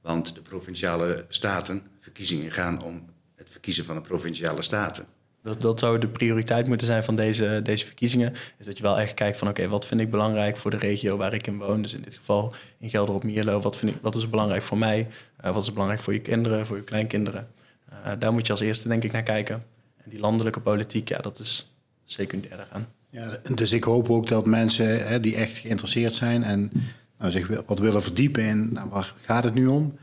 Want 0.00 0.34
de 0.34 0.40
provinciale 0.40 1.24
staten, 1.28 1.82
verkiezingen 2.00 2.50
gaan 2.50 2.82
om 2.82 3.04
het 3.36 3.48
verkiezen 3.50 3.84
van 3.84 3.94
de 3.94 4.00
provinciale 4.00 4.62
staten. 4.62 5.06
Dat, 5.42 5.60
dat 5.60 5.78
zou 5.78 5.98
de 5.98 6.08
prioriteit 6.08 6.66
moeten 6.66 6.86
zijn 6.86 7.04
van 7.04 7.16
deze, 7.16 7.60
deze 7.62 7.84
verkiezingen. 7.84 8.32
Is 8.58 8.66
dat 8.66 8.76
je 8.76 8.82
wel 8.82 8.98
echt 8.98 9.14
kijkt 9.14 9.36
van 9.36 9.48
oké, 9.48 9.68
wat 9.68 9.86
vind 9.86 10.00
ik 10.00 10.10
belangrijk 10.10 10.56
voor 10.56 10.70
de 10.70 10.76
regio 10.76 11.16
waar 11.16 11.32
ik 11.32 11.46
in 11.46 11.58
woon. 11.58 11.82
Dus 11.82 11.94
in 11.94 12.02
dit 12.02 12.14
geval 12.14 12.54
in 12.78 12.90
Gelder 12.90 13.14
op 13.14 13.22
Mierlo. 13.22 13.60
Wat, 13.60 13.76
vind 13.76 13.94
ik, 13.94 13.98
wat 14.02 14.16
is 14.16 14.30
belangrijk 14.30 14.62
voor 14.62 14.78
mij? 14.78 15.08
Uh, 15.44 15.52
wat 15.52 15.62
is 15.62 15.72
belangrijk 15.72 16.02
voor 16.02 16.12
je 16.12 16.20
kinderen, 16.20 16.66
voor 16.66 16.76
je 16.76 16.82
kleinkinderen? 16.82 17.48
Uh, 17.90 18.12
daar 18.18 18.32
moet 18.32 18.46
je 18.46 18.52
als 18.52 18.60
eerste 18.60 18.88
denk 18.88 19.04
ik 19.04 19.12
naar 19.12 19.22
kijken. 19.22 19.64
En 19.96 20.10
die 20.10 20.20
landelijke 20.20 20.60
politiek, 20.60 21.08
ja, 21.08 21.18
dat 21.18 21.38
is 21.38 21.74
secundair 22.04 22.52
eraan. 22.52 22.86
Ja, 23.10 23.40
dus 23.54 23.72
ik 23.72 23.84
hoop 23.84 24.10
ook 24.10 24.26
dat 24.26 24.46
mensen 24.46 25.06
hè, 25.06 25.20
die 25.20 25.36
echt 25.36 25.56
geïnteresseerd 25.56 26.14
zijn 26.14 26.42
en 26.42 26.72
nou, 27.20 27.32
zich 27.32 27.62
wat 27.66 27.78
willen 27.78 28.02
verdiepen 28.02 28.44
in 28.44 28.72
nou, 28.72 28.88
waar 28.88 29.14
gaat 29.20 29.44
het 29.44 29.54
nu 29.54 29.66
om. 29.66 29.94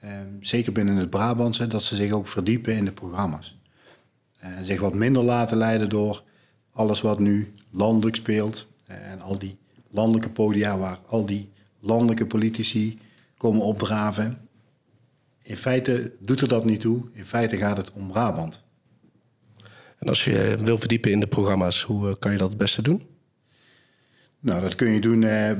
Ehm, 0.00 0.26
zeker 0.40 0.72
binnen 0.72 0.96
het 0.96 1.10
Brabantse, 1.10 1.66
dat 1.66 1.82
ze 1.82 1.96
zich 1.96 2.12
ook 2.12 2.28
verdiepen 2.28 2.74
in 2.74 2.84
de 2.84 2.92
programma's. 2.92 3.58
En 4.38 4.64
zich 4.64 4.80
wat 4.80 4.94
minder 4.94 5.22
laten 5.22 5.56
leiden 5.56 5.88
door 5.88 6.22
alles 6.72 7.00
wat 7.00 7.18
nu 7.18 7.52
landelijk 7.70 8.16
speelt. 8.16 8.68
En 8.86 9.20
al 9.20 9.38
die 9.38 9.58
landelijke 9.90 10.30
podia 10.30 10.78
waar 10.78 10.98
al 11.06 11.26
die 11.26 11.50
landelijke 11.80 12.26
politici 12.26 12.98
komen 13.36 13.62
opdraven. 13.62 14.48
In 15.42 15.56
feite 15.56 16.12
doet 16.20 16.40
er 16.40 16.48
dat 16.48 16.64
niet 16.64 16.80
toe. 16.80 17.02
In 17.12 17.26
feite 17.26 17.56
gaat 17.56 17.76
het 17.76 17.92
om 17.92 18.08
Brabant. 18.08 18.62
En 19.98 20.08
als 20.08 20.24
je 20.24 20.56
wil 20.60 20.78
verdiepen 20.78 21.10
in 21.10 21.20
de 21.20 21.26
programma's, 21.26 21.82
hoe 21.82 22.08
eh, 22.08 22.14
kan 22.18 22.32
je 22.32 22.38
dat 22.38 22.48
het 22.48 22.58
beste 22.58 22.82
doen? 22.82 23.02
Nou, 24.40 24.60
dat 24.62 24.74
kun 24.74 24.88
je 24.88 25.00
doen 25.00 25.22
eh, 25.22 25.52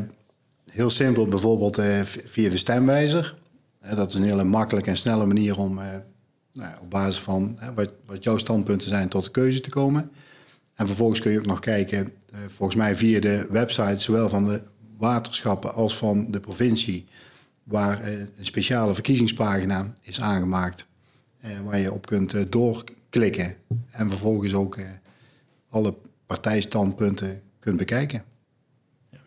heel 0.71 0.91
simpel, 0.91 1.27
bijvoorbeeld 1.29 1.79
eh, 1.79 2.01
via 2.05 2.51
de 2.51 2.59
stemwijzer. 2.59 3.39
Eh, 3.81 3.97
dat 3.97 4.09
is 4.09 4.15
een 4.15 4.23
hele 4.23 4.45
makkelijke 4.45 4.91
en 4.91 4.97
snelle 4.97 5.27
manier 5.27 5.59
om 5.59 5.79
eh, 5.79 5.87
nou, 6.53 6.75
op 6.81 6.91
basis 6.91 7.21
van 7.21 7.59
wat, 7.75 7.93
wat, 8.07 8.25
jouw 8.25 8.39
standpunten 8.39 8.89
zijn 8.89 9.09
tot 9.09 9.25
de 9.25 9.31
keuze 9.31 9.61
te 9.61 9.71
komen. 9.71 10.11
En 10.75 10.87
vervolgens 10.87 11.21
kun 11.21 11.33
je 11.33 11.39
ook 11.39 11.47
nog 11.47 11.61
kijken, 11.61 12.13
volgens 12.49 12.79
mij 12.79 12.97
via 12.97 13.21
de 13.21 13.47
website, 13.51 13.99
zowel 13.99 14.29
van 14.29 14.47
de 14.47 14.63
waterschappen 14.99 15.75
als 15.75 15.97
van 15.97 16.31
de 16.31 16.41
provincie, 16.41 17.07
waar 17.65 18.07
een 18.07 18.29
speciale 18.41 18.95
verkiezingspagina 18.95 19.93
is 20.03 20.21
aangemaakt, 20.21 20.87
waar 21.65 21.79
je 21.79 21.93
op 21.93 22.07
kunt 22.07 22.53
doorklikken 22.53 23.55
en 23.91 24.09
vervolgens 24.09 24.55
ook 24.55 24.79
alle 25.69 25.95
partijstandpunten 26.27 27.43
kunt 27.59 27.77
bekijken 27.77 28.25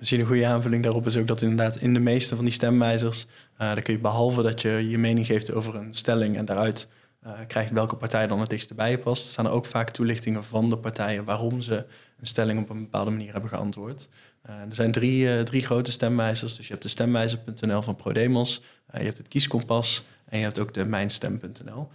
zien 0.06 0.20
een 0.20 0.26
goede 0.26 0.48
aanvulling 0.48 0.84
daarop 0.84 1.06
is 1.06 1.18
ook 1.18 1.28
dat 1.28 1.42
inderdaad 1.42 1.76
in 1.76 1.94
de 1.94 2.00
meeste 2.00 2.36
van 2.36 2.46
die 2.46 2.54
stemwijzers, 2.54 3.26
uh, 3.26 3.58
daar 3.58 3.82
kun 3.82 3.94
je 3.94 4.00
behalve 4.00 4.42
dat 4.42 4.62
je 4.62 4.90
je 4.90 4.98
mening 4.98 5.26
geeft 5.26 5.54
over 5.54 5.76
een 5.76 5.94
stelling 5.94 6.38
en 6.38 6.46
daaruit 6.46 6.88
uh, 7.26 7.32
krijgt 7.48 7.72
welke 7.72 7.96
partij 7.96 8.28
dan 8.28 8.40
het 8.40 8.50
dichtst 8.50 8.76
bij 8.76 8.98
past, 8.98 9.28
staan 9.28 9.46
er 9.46 9.52
ook 9.52 9.66
vaak 9.66 9.90
toelichtingen 9.90 10.44
van 10.44 10.70
de 10.70 10.78
partijen 10.78 11.26
waarom 11.26 11.62
ze 11.62 11.76
een 12.20 12.26
stelling 12.26 12.60
op 12.60 12.70
een 12.70 12.82
bepaalde 12.82 13.12
manier 13.12 13.32
hebben 13.32 13.50
geantwoord. 13.50 14.10
Uh, 14.50 14.56
er 14.56 14.74
zijn 14.74 14.92
drie, 14.92 15.44
drie 15.44 15.62
grote 15.62 15.92
stemwijzers. 15.92 16.56
Dus 16.56 16.66
je 16.66 16.72
hebt 16.72 16.84
de 16.84 16.90
stemwijzer.nl 16.90 17.82
van 17.82 17.96
ProDemos, 17.96 18.62
je 18.92 19.04
hebt 19.04 19.18
het 19.18 19.28
kieskompas 19.28 20.04
en 20.26 20.38
je 20.38 20.44
hebt 20.44 20.60
ook 20.60 20.74
de 20.74 20.86
mijnstem.nl. 20.86 21.90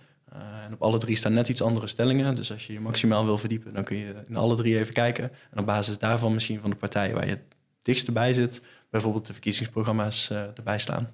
en 0.65 0.73
op 0.73 0.83
alle 0.83 0.99
drie 0.99 1.17
staan 1.17 1.33
net 1.33 1.49
iets 1.49 1.63
andere 1.63 1.87
stellingen. 1.87 2.35
Dus 2.35 2.53
als 2.53 2.67
je 2.67 2.73
je 2.73 2.81
maximaal 2.81 3.25
wil 3.25 3.39
verdiepen, 3.39 3.75
dan 3.75 3.85
kun 3.85 3.97
je 3.97 4.15
in 4.29 4.37
alle 4.37 4.57
drie 4.57 4.79
even 4.79 4.95
kijken. 4.95 5.31
En 5.51 5.59
op 5.59 5.67
basis 5.67 5.99
daarvan 5.99 6.33
misschien 6.33 6.61
van 6.61 6.71
de 6.71 6.77
partijen 6.77 7.15
waar 7.15 7.29
je 7.29 7.39
dichtst 7.83 8.13
bij 8.13 8.33
zit, 8.33 8.61
bijvoorbeeld 8.91 9.27
de 9.27 9.33
verkiezingsprogramma's 9.33 10.29
uh, 10.33 10.43
erbij 10.57 10.79
slaan. 10.79 11.11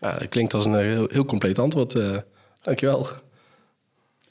Ja, 0.00 0.18
dat 0.18 0.28
klinkt 0.28 0.54
als 0.54 0.64
een 0.64 0.74
eh, 0.74 0.80
heel, 0.80 1.08
heel 1.10 1.24
compleet 1.24 1.58
antwoord. 1.58 1.94
Uh, 1.94 2.18
dankjewel. 2.62 3.08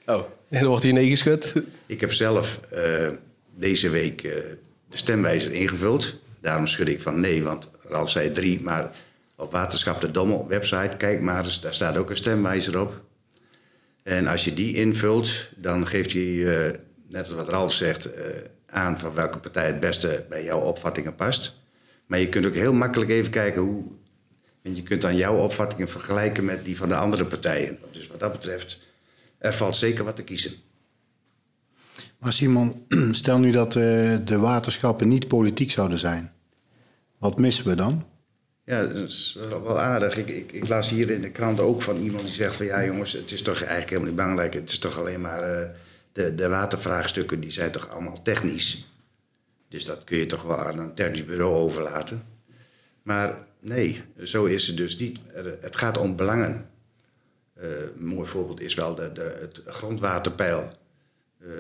Oh, 0.06 0.24
er 0.50 0.68
wordt 0.68 0.84
hier 0.84 0.94
nee 0.94 1.10
geschud. 1.10 1.54
Ik 1.86 2.00
heb 2.00 2.14
zelf 2.14 2.60
uh, 2.74 3.10
deze 3.56 3.90
week 3.90 4.22
de 4.22 4.98
stemwijzer 4.98 5.52
ingevuld. 5.52 6.16
Daarom 6.42 6.68
schud 6.68 6.88
ik 6.88 7.02
van 7.02 7.20
nee, 7.20 7.44
want 7.44 7.70
Ralf 7.82 8.10
zei 8.10 8.32
drie, 8.32 8.62
maar 8.62 8.92
op 9.36 9.52
Waterschap 9.52 10.02
de 10.02 10.12
Dommel 10.12 10.48
website, 10.48 10.98
kijk 10.98 11.22
maar 11.22 11.44
eens, 11.44 11.62
daar 11.62 11.74
staat 11.74 11.98
ook 11.98 12.10
een 12.10 12.18
stemwijzer 12.18 12.80
op. 12.82 13.02
En 14.04 14.28
als 14.28 14.46
je 14.46 14.54
die 14.54 14.76
invult, 14.76 15.50
dan 15.56 15.88
geeft 15.88 16.14
hij, 16.14 16.22
net 17.10 17.26
als 17.26 17.34
wat 17.34 17.50
Ralf 17.50 17.74
zegt, 17.74 18.10
aan 18.74 19.00
van 19.00 19.14
welke 19.14 19.38
partij 19.38 19.66
het 19.66 19.80
beste 19.80 20.26
bij 20.30 20.44
jouw 20.44 20.60
opvattingen 20.60 21.16
past. 21.16 21.62
Maar 22.06 22.20
je 22.20 22.30
kunt 22.30 22.46
ook 22.46 22.56
heel 22.56 22.74
makkelijk 22.74 23.12
even 23.12 23.32
kijken 23.32 23.62
hoe. 23.62 23.84
En 24.62 24.76
je 24.76 24.84
kunt 24.84 25.02
dan 25.02 25.16
jouw 25.16 25.38
opvattingen 25.38 25.90
vergelijken 25.90 26.46
met 26.46 26.66
die 26.66 26.78
van 26.78 26.88
de 26.88 26.96
andere 26.96 27.26
partijen. 27.26 27.78
Dus 27.92 28.08
wat 28.08 28.20
dat 28.20 28.32
betreft, 28.32 28.82
er 29.38 29.54
valt 29.54 29.76
zeker 29.76 30.04
wat 30.04 30.16
te 30.16 30.24
kiezen. 30.24 30.52
Maar 32.18 32.34
Simon, 32.34 32.86
stel 33.12 33.40
nu 33.40 33.52
dat 33.52 33.76
uh, 33.76 34.18
de 34.26 34.38
waterschappen 34.38 35.08
niet 35.08 35.28
politiek 35.28 35.72
zouden 35.72 35.98
zijn. 35.98 36.32
Wat 37.18 37.40
missen 37.40 37.68
we 37.68 37.76
dan? 37.76 38.06
Ja, 38.66 38.86
dat 38.86 38.96
is 39.10 39.38
wel 39.50 39.80
aardig. 39.80 40.18
Ik, 40.18 40.30
ik, 40.30 40.52
ik, 40.52 40.68
las 40.68 40.90
hier 40.90 41.10
in 41.10 41.22
de 41.22 41.32
krant 41.32 41.60
ook 41.60 41.82
van 41.82 41.98
iemand 41.98 42.24
die 42.24 42.34
zegt 42.34 42.56
van... 42.56 42.66
ja 42.66 42.86
jongens, 42.86 43.12
het 43.12 43.32
is 43.32 43.42
toch 43.42 43.58
eigenlijk 43.58 43.90
helemaal 43.90 44.10
niet 44.10 44.18
belangrijk. 44.18 44.54
Het 44.54 44.70
is 44.70 44.80
toch 44.80 45.00
alleen 45.00 45.22
maar... 45.22 45.62
Uh, 45.62 45.70
de, 46.14 46.36
de 46.36 46.50
watervraagstukken, 46.50 47.40
die 47.40 47.52
zijn 47.52 47.72
toch 47.72 47.90
allemaal 47.90 48.22
technisch. 48.22 48.88
Dus 49.68 49.86
dat 49.86 50.04
kun 50.04 50.18
je 50.18 50.26
toch 50.26 50.44
wel 50.44 50.58
aan 50.58 50.80
een 50.80 50.94
technisch 50.94 51.26
bureau 51.26 51.54
overlaten. 51.54 52.26
Maar 53.04 53.48
nee, 53.60 54.04
zo 54.24 54.46
is 54.46 54.68
het 54.68 54.78
dus 54.78 54.98
niet. 54.98 55.20
Het 55.60 55.76
gaat 55.76 55.98
om 55.98 56.16
belangen. 56.16 56.70
Uh, 57.58 57.64
een 57.80 58.06
mooi 58.06 58.28
voorbeeld 58.28 58.62
is 58.62 58.74
wel 58.74 58.96
de, 58.96 59.12
de, 59.12 59.38
het 59.40 59.62
grondwaterpeil. 59.66 60.72
Uh, 61.40 61.52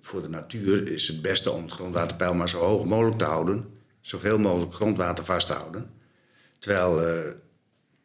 voor 0.00 0.22
de 0.22 0.28
natuur 0.28 0.88
is 0.88 1.08
het 1.08 1.22
beste 1.22 1.50
om 1.50 1.62
het 1.62 1.72
grondwaterpeil 1.72 2.34
maar 2.34 2.48
zo 2.48 2.58
hoog 2.58 2.84
mogelijk 2.84 3.18
te 3.18 3.24
houden. 3.24 3.78
Zoveel 4.00 4.38
mogelijk 4.38 4.74
grondwater 4.74 5.24
vast 5.24 5.46
te 5.46 5.52
houden. 5.52 5.90
Terwijl 6.58 7.08
uh, 7.08 7.32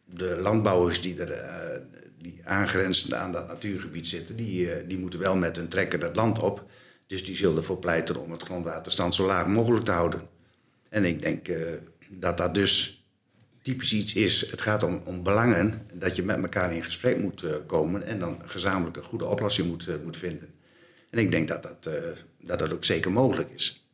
de 0.06 0.38
landbouwers 0.42 1.02
die, 1.02 1.24
er, 1.24 1.84
die 2.32 2.42
aangrenzend 2.44 3.14
aan 3.14 3.32
dat 3.32 3.48
natuurgebied 3.48 4.08
zitten, 4.08 4.36
die, 4.36 4.86
die 4.88 4.98
moeten 4.98 5.20
wel 5.20 5.36
met 5.36 5.56
hun 5.56 5.68
trekker 5.68 6.00
dat 6.00 6.16
land 6.16 6.40
op. 6.40 6.66
Dus 7.08 7.26
die 7.26 7.36
zullen 7.36 7.58
ervoor 7.58 7.78
pleiten 7.78 8.22
om 8.22 8.32
het 8.32 8.44
grondwaterstand 8.44 9.16
zo 9.16 9.26
laag 9.26 9.48
mogelijk 9.48 9.86
te 9.86 9.92
houden. 9.92 10.22
En 10.90 11.06
ik 11.06 11.22
denk 11.22 11.48
dat 12.10 12.38
dat 12.38 12.54
dus 12.56 13.04
typisch 13.62 13.94
iets 13.94 14.14
is. 14.14 14.52
Het 14.52 14.62
gaat 14.62 14.84
om, 14.84 15.02
om 15.06 15.24
belangen, 15.24 15.82
dat 15.94 16.16
je 16.16 16.24
met 16.24 16.38
elkaar 16.38 16.74
in 16.74 16.84
gesprek 16.84 17.22
moet 17.22 17.44
uh, 17.44 17.52
komen 17.68 18.04
en 18.04 18.20
dan 18.20 18.42
gezamenlijk 18.46 18.98
een 18.98 19.04
goede 19.04 19.26
oplossing 19.26 19.68
moet, 19.68 20.04
moet 20.04 20.18
vinden. 20.18 20.50
En 21.10 21.20
ik 21.20 21.32
denk 21.32 21.48
dat 21.48 21.64
dat, 21.64 21.90
dat 22.42 22.60
dat 22.60 22.74
ook 22.74 22.86
zeker 22.86 23.12
mogelijk 23.12 23.50
is. 23.56 23.90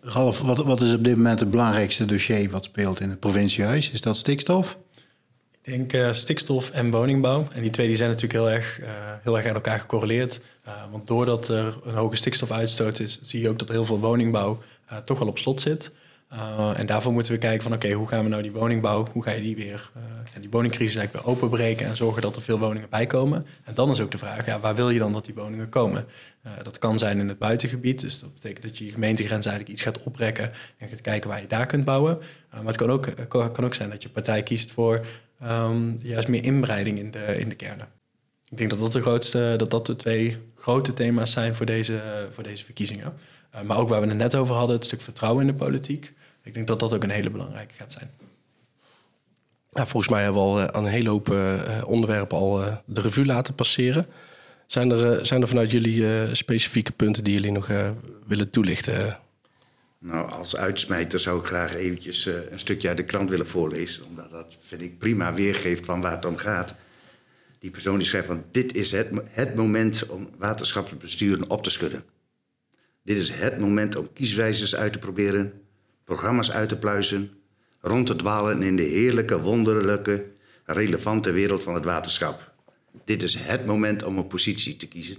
Ralf, 0.00 0.40
wat, 0.40 0.58
wat 0.58 0.80
is 0.80 0.94
op 0.94 1.04
dit 1.04 1.16
moment 1.16 1.40
het 1.40 1.50
belangrijkste 1.50 2.04
dossier 2.04 2.50
wat 2.50 2.64
speelt 2.64 3.00
in 3.00 3.10
het 3.10 3.20
provinciehuis? 3.20 3.90
Is 3.90 4.00
dat 4.00 4.16
stikstof? 4.16 4.78
Ik 5.64 5.90
denk 5.90 6.14
stikstof 6.14 6.70
en 6.70 6.90
woningbouw. 6.90 7.46
En 7.52 7.62
die 7.62 7.70
twee 7.70 7.86
die 7.86 7.96
zijn 7.96 8.08
natuurlijk 8.08 8.38
heel 8.40 8.50
erg, 8.50 8.80
heel 9.22 9.36
erg 9.36 9.46
aan 9.46 9.54
elkaar 9.54 9.80
gecorreleerd. 9.80 10.40
want 10.90 11.06
doordat 11.06 11.48
er 11.48 11.74
een 11.84 11.94
hoge 11.94 12.16
stikstofuitstoot 12.16 13.00
is, 13.00 13.18
zie 13.22 13.40
je 13.40 13.48
ook 13.48 13.58
dat 13.58 13.68
heel 13.68 13.84
veel 13.84 14.00
woningbouw 14.00 14.62
toch 15.04 15.18
wel 15.18 15.28
op 15.28 15.38
slot 15.38 15.60
zit. 15.60 15.92
En 16.76 16.86
daarvoor 16.86 17.12
moeten 17.12 17.32
we 17.32 17.38
kijken 17.38 17.62
van 17.62 17.72
oké, 17.72 17.92
hoe 17.92 18.08
gaan 18.08 18.22
we 18.22 18.28
nou 18.28 18.42
die 18.42 18.52
woningbouw, 18.52 19.06
hoe 19.12 19.22
ga 19.22 19.30
je 19.30 19.40
die 19.40 19.56
weer, 19.56 19.90
ja, 20.34 20.40
die 20.40 20.50
woningcrisis 20.50 20.96
eigenlijk 20.96 21.26
weer 21.26 21.34
openbreken 21.34 21.86
en 21.86 21.96
zorgen 21.96 22.22
dat 22.22 22.36
er 22.36 22.42
veel 22.42 22.58
woningen 22.58 22.88
bijkomen. 22.88 23.44
En 23.64 23.74
dan 23.74 23.90
is 23.90 24.00
ook 24.00 24.10
de 24.10 24.18
vraag, 24.18 24.46
ja, 24.46 24.60
waar 24.60 24.74
wil 24.74 24.90
je 24.90 24.98
dan 24.98 25.12
dat 25.12 25.24
die 25.24 25.34
woningen 25.34 25.68
komen? 25.68 26.06
Dat 26.62 26.78
kan 26.78 26.98
zijn 26.98 27.18
in 27.18 27.28
het 27.28 27.38
buitengebied, 27.38 28.00
dus 28.00 28.20
dat 28.20 28.34
betekent 28.34 28.62
dat 28.62 28.78
je 28.78 28.84
je 28.84 28.90
gemeentegrens 28.90 29.46
eigenlijk 29.46 29.76
iets 29.76 29.86
gaat 29.86 30.02
oprekken 30.02 30.52
en 30.78 30.88
gaat 30.88 31.00
kijken 31.00 31.30
waar 31.30 31.40
je 31.40 31.46
daar 31.46 31.66
kunt 31.66 31.84
bouwen. 31.84 32.18
maar 32.50 32.64
het 32.64 32.76
kan 32.76 32.90
ook, 32.90 33.28
kan 33.28 33.64
ook 33.64 33.74
zijn 33.74 33.90
dat 33.90 34.02
je 34.02 34.08
partij 34.08 34.42
kiest 34.42 34.70
voor 34.70 35.00
um, 35.42 35.98
juist 36.02 36.28
meer 36.28 36.44
inbreiding 36.44 36.98
in 36.98 37.10
de, 37.10 37.36
in 37.38 37.48
de 37.48 37.54
kernen. 37.54 37.88
Ik 38.50 38.58
denk 38.58 38.70
dat 38.70 38.78
dat 38.78 38.92
de 38.92 39.00
grootste, 39.00 39.54
dat 39.56 39.70
dat 39.70 39.86
de 39.86 39.96
twee 39.96 40.36
grote 40.54 40.92
thema's 40.92 41.32
zijn 41.32 41.54
voor 41.54 41.66
deze, 41.66 42.28
voor 42.30 42.42
deze 42.42 42.64
verkiezingen. 42.64 43.12
maar 43.64 43.78
ook 43.78 43.88
waar 43.88 44.00
we 44.00 44.06
het 44.06 44.16
net 44.16 44.34
over 44.34 44.54
hadden, 44.54 44.76
het 44.76 44.84
stuk 44.84 45.00
vertrouwen 45.00 45.46
in 45.46 45.56
de 45.56 45.64
politiek. 45.64 46.12
Ik 46.42 46.54
denk 46.54 46.66
dat 46.66 46.80
dat 46.80 46.94
ook 46.94 47.02
een 47.02 47.10
hele 47.10 47.30
belangrijke 47.30 47.74
gaat 47.74 47.92
zijn. 47.92 48.10
Ja, 49.70 49.86
volgens 49.86 50.12
mij 50.12 50.22
hebben 50.22 50.42
we 50.42 50.48
al 50.48 50.60
aan 50.60 50.68
eh, 50.68 50.82
een 50.82 50.86
hele 50.86 51.08
hoop 51.08 51.28
uh, 51.28 51.82
onderwerpen 51.86 52.38
al 52.38 52.64
de 52.84 53.00
revue 53.00 53.26
laten 53.26 53.54
passeren. 53.54 54.06
Zijn 54.66 54.90
er, 54.90 55.26
zijn 55.26 55.42
er 55.42 55.48
vanuit 55.48 55.70
jullie 55.70 56.34
specifieke 56.34 56.92
punten 56.92 57.24
die 57.24 57.32
jullie 57.32 57.52
nog 57.52 57.68
willen 58.26 58.50
toelichten? 58.50 59.18
Nou, 60.04 60.30
als 60.30 60.56
uitsmijter 60.56 61.20
zou 61.20 61.40
ik 61.40 61.46
graag 61.46 61.74
eventjes 61.74 62.26
een 62.26 62.58
stukje 62.58 62.88
uit 62.88 62.96
de 62.96 63.04
krant 63.04 63.30
willen 63.30 63.46
voorlezen. 63.46 64.04
Omdat 64.04 64.30
dat, 64.30 64.56
vind 64.60 64.82
ik, 64.82 64.98
prima 64.98 65.34
weergeeft 65.34 65.84
van 65.84 66.00
waar 66.00 66.12
het 66.12 66.24
om 66.24 66.36
gaat. 66.36 66.74
Die 67.58 67.70
persoon 67.70 67.98
die 67.98 68.06
schrijft 68.06 68.26
van... 68.26 68.44
Dit 68.50 68.76
is 68.76 68.90
het, 68.90 69.08
het 69.30 69.54
moment 69.54 70.06
om 70.06 70.30
waterschapsbesturen 70.38 71.50
op 71.50 71.62
te 71.62 71.70
schudden. 71.70 72.04
Dit 73.02 73.18
is 73.18 73.30
het 73.30 73.58
moment 73.58 73.96
om 73.96 74.12
kieswijzers 74.12 74.76
uit 74.76 74.92
te 74.92 74.98
proberen 74.98 75.52
programma's 76.04 76.50
uit 76.50 76.68
te 76.68 76.78
pluizen, 76.78 77.30
rond 77.80 78.06
te 78.06 78.16
dwalen 78.16 78.62
in 78.62 78.76
de 78.76 78.82
heerlijke, 78.82 79.40
wonderlijke, 79.40 80.26
relevante 80.64 81.32
wereld 81.32 81.62
van 81.62 81.74
het 81.74 81.84
waterschap. 81.84 82.52
Dit 83.04 83.22
is 83.22 83.34
het 83.34 83.66
moment 83.66 84.02
om 84.02 84.18
een 84.18 84.26
positie 84.26 84.76
te 84.76 84.88
kiezen. 84.88 85.16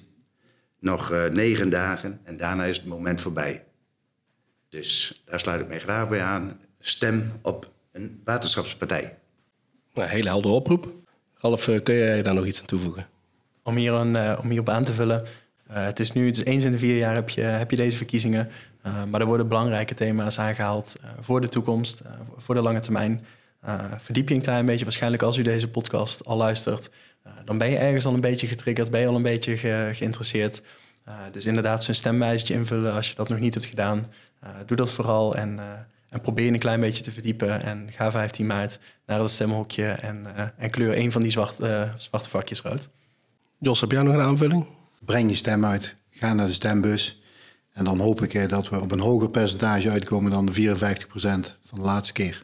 Nog 0.79 1.11
uh, 1.11 1.25
negen 1.25 1.69
dagen 1.69 2.19
en 2.23 2.37
daarna 2.37 2.65
is 2.65 2.77
het 2.77 2.85
moment 2.85 3.21
voorbij. 3.21 3.64
Dus 4.69 5.21
daar 5.25 5.39
sluit 5.39 5.61
ik 5.61 5.67
mij 5.67 5.79
graag 5.79 6.09
bij 6.09 6.21
aan. 6.21 6.59
Stem 6.79 7.31
op 7.41 7.71
een 7.91 8.21
waterschapspartij. 8.23 9.17
Nou, 9.93 10.09
hele 10.09 10.29
heldere 10.29 10.53
oproep. 10.53 10.93
Ralf, 11.35 11.67
eh, 11.67 11.83
kun 11.83 11.95
jij 11.95 12.23
daar 12.23 12.33
nog 12.33 12.45
iets 12.45 12.59
aan 12.59 12.65
toevoegen? 12.65 13.07
Om, 13.63 13.75
hier 13.75 13.93
een, 13.93 14.15
uh, 14.15 14.39
om 14.41 14.49
hierop 14.49 14.69
aan 14.69 14.83
te 14.83 14.93
vullen. 14.93 15.25
Uh, 15.71 15.85
het 15.85 15.99
is 15.99 16.11
nu, 16.11 16.25
het 16.25 16.37
is 16.37 16.43
eens 16.43 16.63
in 16.63 16.71
de 16.71 16.77
vier 16.77 16.97
jaar 16.97 17.15
heb 17.15 17.29
je, 17.29 17.41
heb 17.41 17.71
je 17.71 17.77
deze 17.77 17.97
verkiezingen. 17.97 18.49
Uh, 18.85 19.03
maar 19.03 19.21
er 19.21 19.27
worden 19.27 19.47
belangrijke 19.47 19.93
thema's 19.93 20.39
aangehaald 20.39 20.95
uh, 21.03 21.09
voor 21.19 21.41
de 21.41 21.47
toekomst, 21.47 22.01
uh, 22.05 22.11
voor 22.37 22.55
de 22.55 22.61
lange 22.61 22.79
termijn. 22.79 23.25
verdiep 23.97 24.29
je 24.29 24.35
een 24.35 24.41
klein 24.41 24.65
beetje, 24.65 24.83
waarschijnlijk 24.83 25.23
als 25.23 25.37
u 25.37 25.41
deze 25.41 25.69
podcast 25.69 26.25
al 26.25 26.37
luistert, 26.37 26.89
dan 27.45 27.57
ben 27.57 27.69
je 27.69 27.77
ergens 27.77 28.05
al 28.05 28.13
een 28.13 28.21
beetje 28.21 28.47
getriggerd, 28.47 28.91
ben 28.91 28.99
je 28.99 29.07
al 29.07 29.15
een 29.15 29.21
beetje 29.21 29.57
ge 29.57 29.89
geïnteresseerd. 29.93 30.61
Dus 31.31 31.45
inderdaad, 31.45 31.83
zijn 31.83 31.95
stemwijzertje 31.95 32.53
invullen 32.53 32.93
als 32.93 33.09
je 33.09 33.15
dat 33.15 33.29
nog 33.29 33.39
niet 33.39 33.53
hebt 33.53 33.65
gedaan. 33.65 34.05
doe 34.65 34.77
dat 34.77 34.91
vooral 34.91 35.35
en, 35.35 35.59
en 36.09 36.21
probeer 36.21 36.53
een 36.53 36.59
klein 36.59 36.79
beetje 36.79 37.03
te 37.03 37.11
verdiepen. 37.11 37.61
En 37.61 37.87
ga 37.91 38.11
15 38.11 38.45
maart 38.45 38.79
naar 39.05 39.19
het 39.19 39.29
stemhokje 39.29 39.85
en, 39.85 40.25
en 40.57 40.69
kleur 40.69 40.97
een 40.97 41.11
van 41.11 41.21
die 41.21 41.31
zwart, 41.31 41.55
zwarte 41.97 42.29
vakjes 42.29 42.61
rood. 42.61 42.89
Jos, 43.59 43.81
heb 43.81 43.91
jij 43.91 44.01
nog 44.01 44.13
een 44.13 44.21
aanvulling? 44.21 44.67
Breng 45.05 45.29
je 45.29 45.35
stem 45.35 45.65
uit, 45.65 45.95
ga 46.09 46.33
naar 46.33 46.47
de 46.47 46.53
stembus. 46.53 47.19
En 47.75 47.85
dan 47.85 47.99
hoop 47.99 48.21
ik 48.21 48.49
dat 48.49 48.69
we 48.69 48.81
op 48.81 48.91
een 48.91 48.99
hoger 48.99 49.29
percentage 49.29 49.89
uitkomen 49.89 50.31
dan 50.31 50.45
de 50.45 50.77
54% 50.77 50.77
van 51.65 51.79
de 51.79 51.85
laatste 51.85 52.13
keer. 52.13 52.43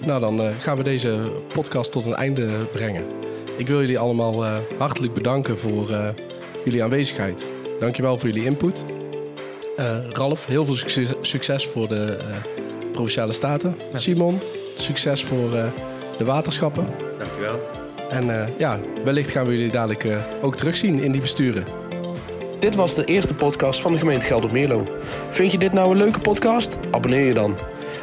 Nou, 0.00 0.20
dan 0.20 0.40
uh, 0.40 0.60
gaan 0.60 0.76
we 0.76 0.82
deze 0.82 1.42
podcast 1.52 1.92
tot 1.92 2.06
een 2.06 2.14
einde 2.14 2.68
brengen. 2.72 3.04
Ik 3.58 3.66
wil 3.66 3.80
jullie 3.80 3.98
allemaal 3.98 4.44
uh, 4.44 4.56
hartelijk 4.78 5.14
bedanken 5.14 5.58
voor 5.58 5.90
uh, 5.90 6.08
jullie 6.64 6.82
aanwezigheid. 6.82 7.46
Dankjewel 7.80 8.18
voor 8.18 8.28
jullie 8.28 8.44
input. 8.44 8.84
Ralf, 10.10 10.46
heel 10.46 10.64
veel 10.64 10.74
succes, 10.74 11.12
succes 11.20 11.66
voor 11.66 11.88
de 11.88 12.18
Provinciale 12.92 13.32
Staten. 13.32 13.76
Simon, 13.94 14.40
succes 14.76 15.24
voor 15.24 15.50
de 16.18 16.24
waterschappen. 16.24 16.86
Dankjewel. 17.18 17.60
En 18.08 18.54
ja, 18.58 18.80
wellicht 19.04 19.30
gaan 19.30 19.46
we 19.46 19.52
jullie 19.52 19.70
dadelijk 19.70 20.06
ook 20.42 20.56
terugzien 20.56 21.02
in 21.02 21.12
die 21.12 21.20
besturen. 21.20 21.64
Dit 22.58 22.74
was 22.74 22.94
de 22.94 23.04
eerste 23.04 23.34
podcast 23.34 23.80
van 23.80 23.92
de 23.92 23.98
gemeente 23.98 24.26
Geldermeerlo. 24.26 24.82
Vind 25.30 25.52
je 25.52 25.58
dit 25.58 25.72
nou 25.72 25.90
een 25.90 25.96
leuke 25.96 26.20
podcast? 26.20 26.78
Abonneer 26.90 27.26
je 27.26 27.34
dan. 27.34 27.56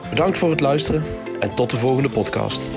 Bedankt 0.10 0.38
voor 0.38 0.50
het 0.50 0.60
luisteren 0.60 1.04
en 1.39 1.56
tot 1.56 1.69
de 1.69 1.78
volgende 1.78 2.10
podcast. 2.10 2.69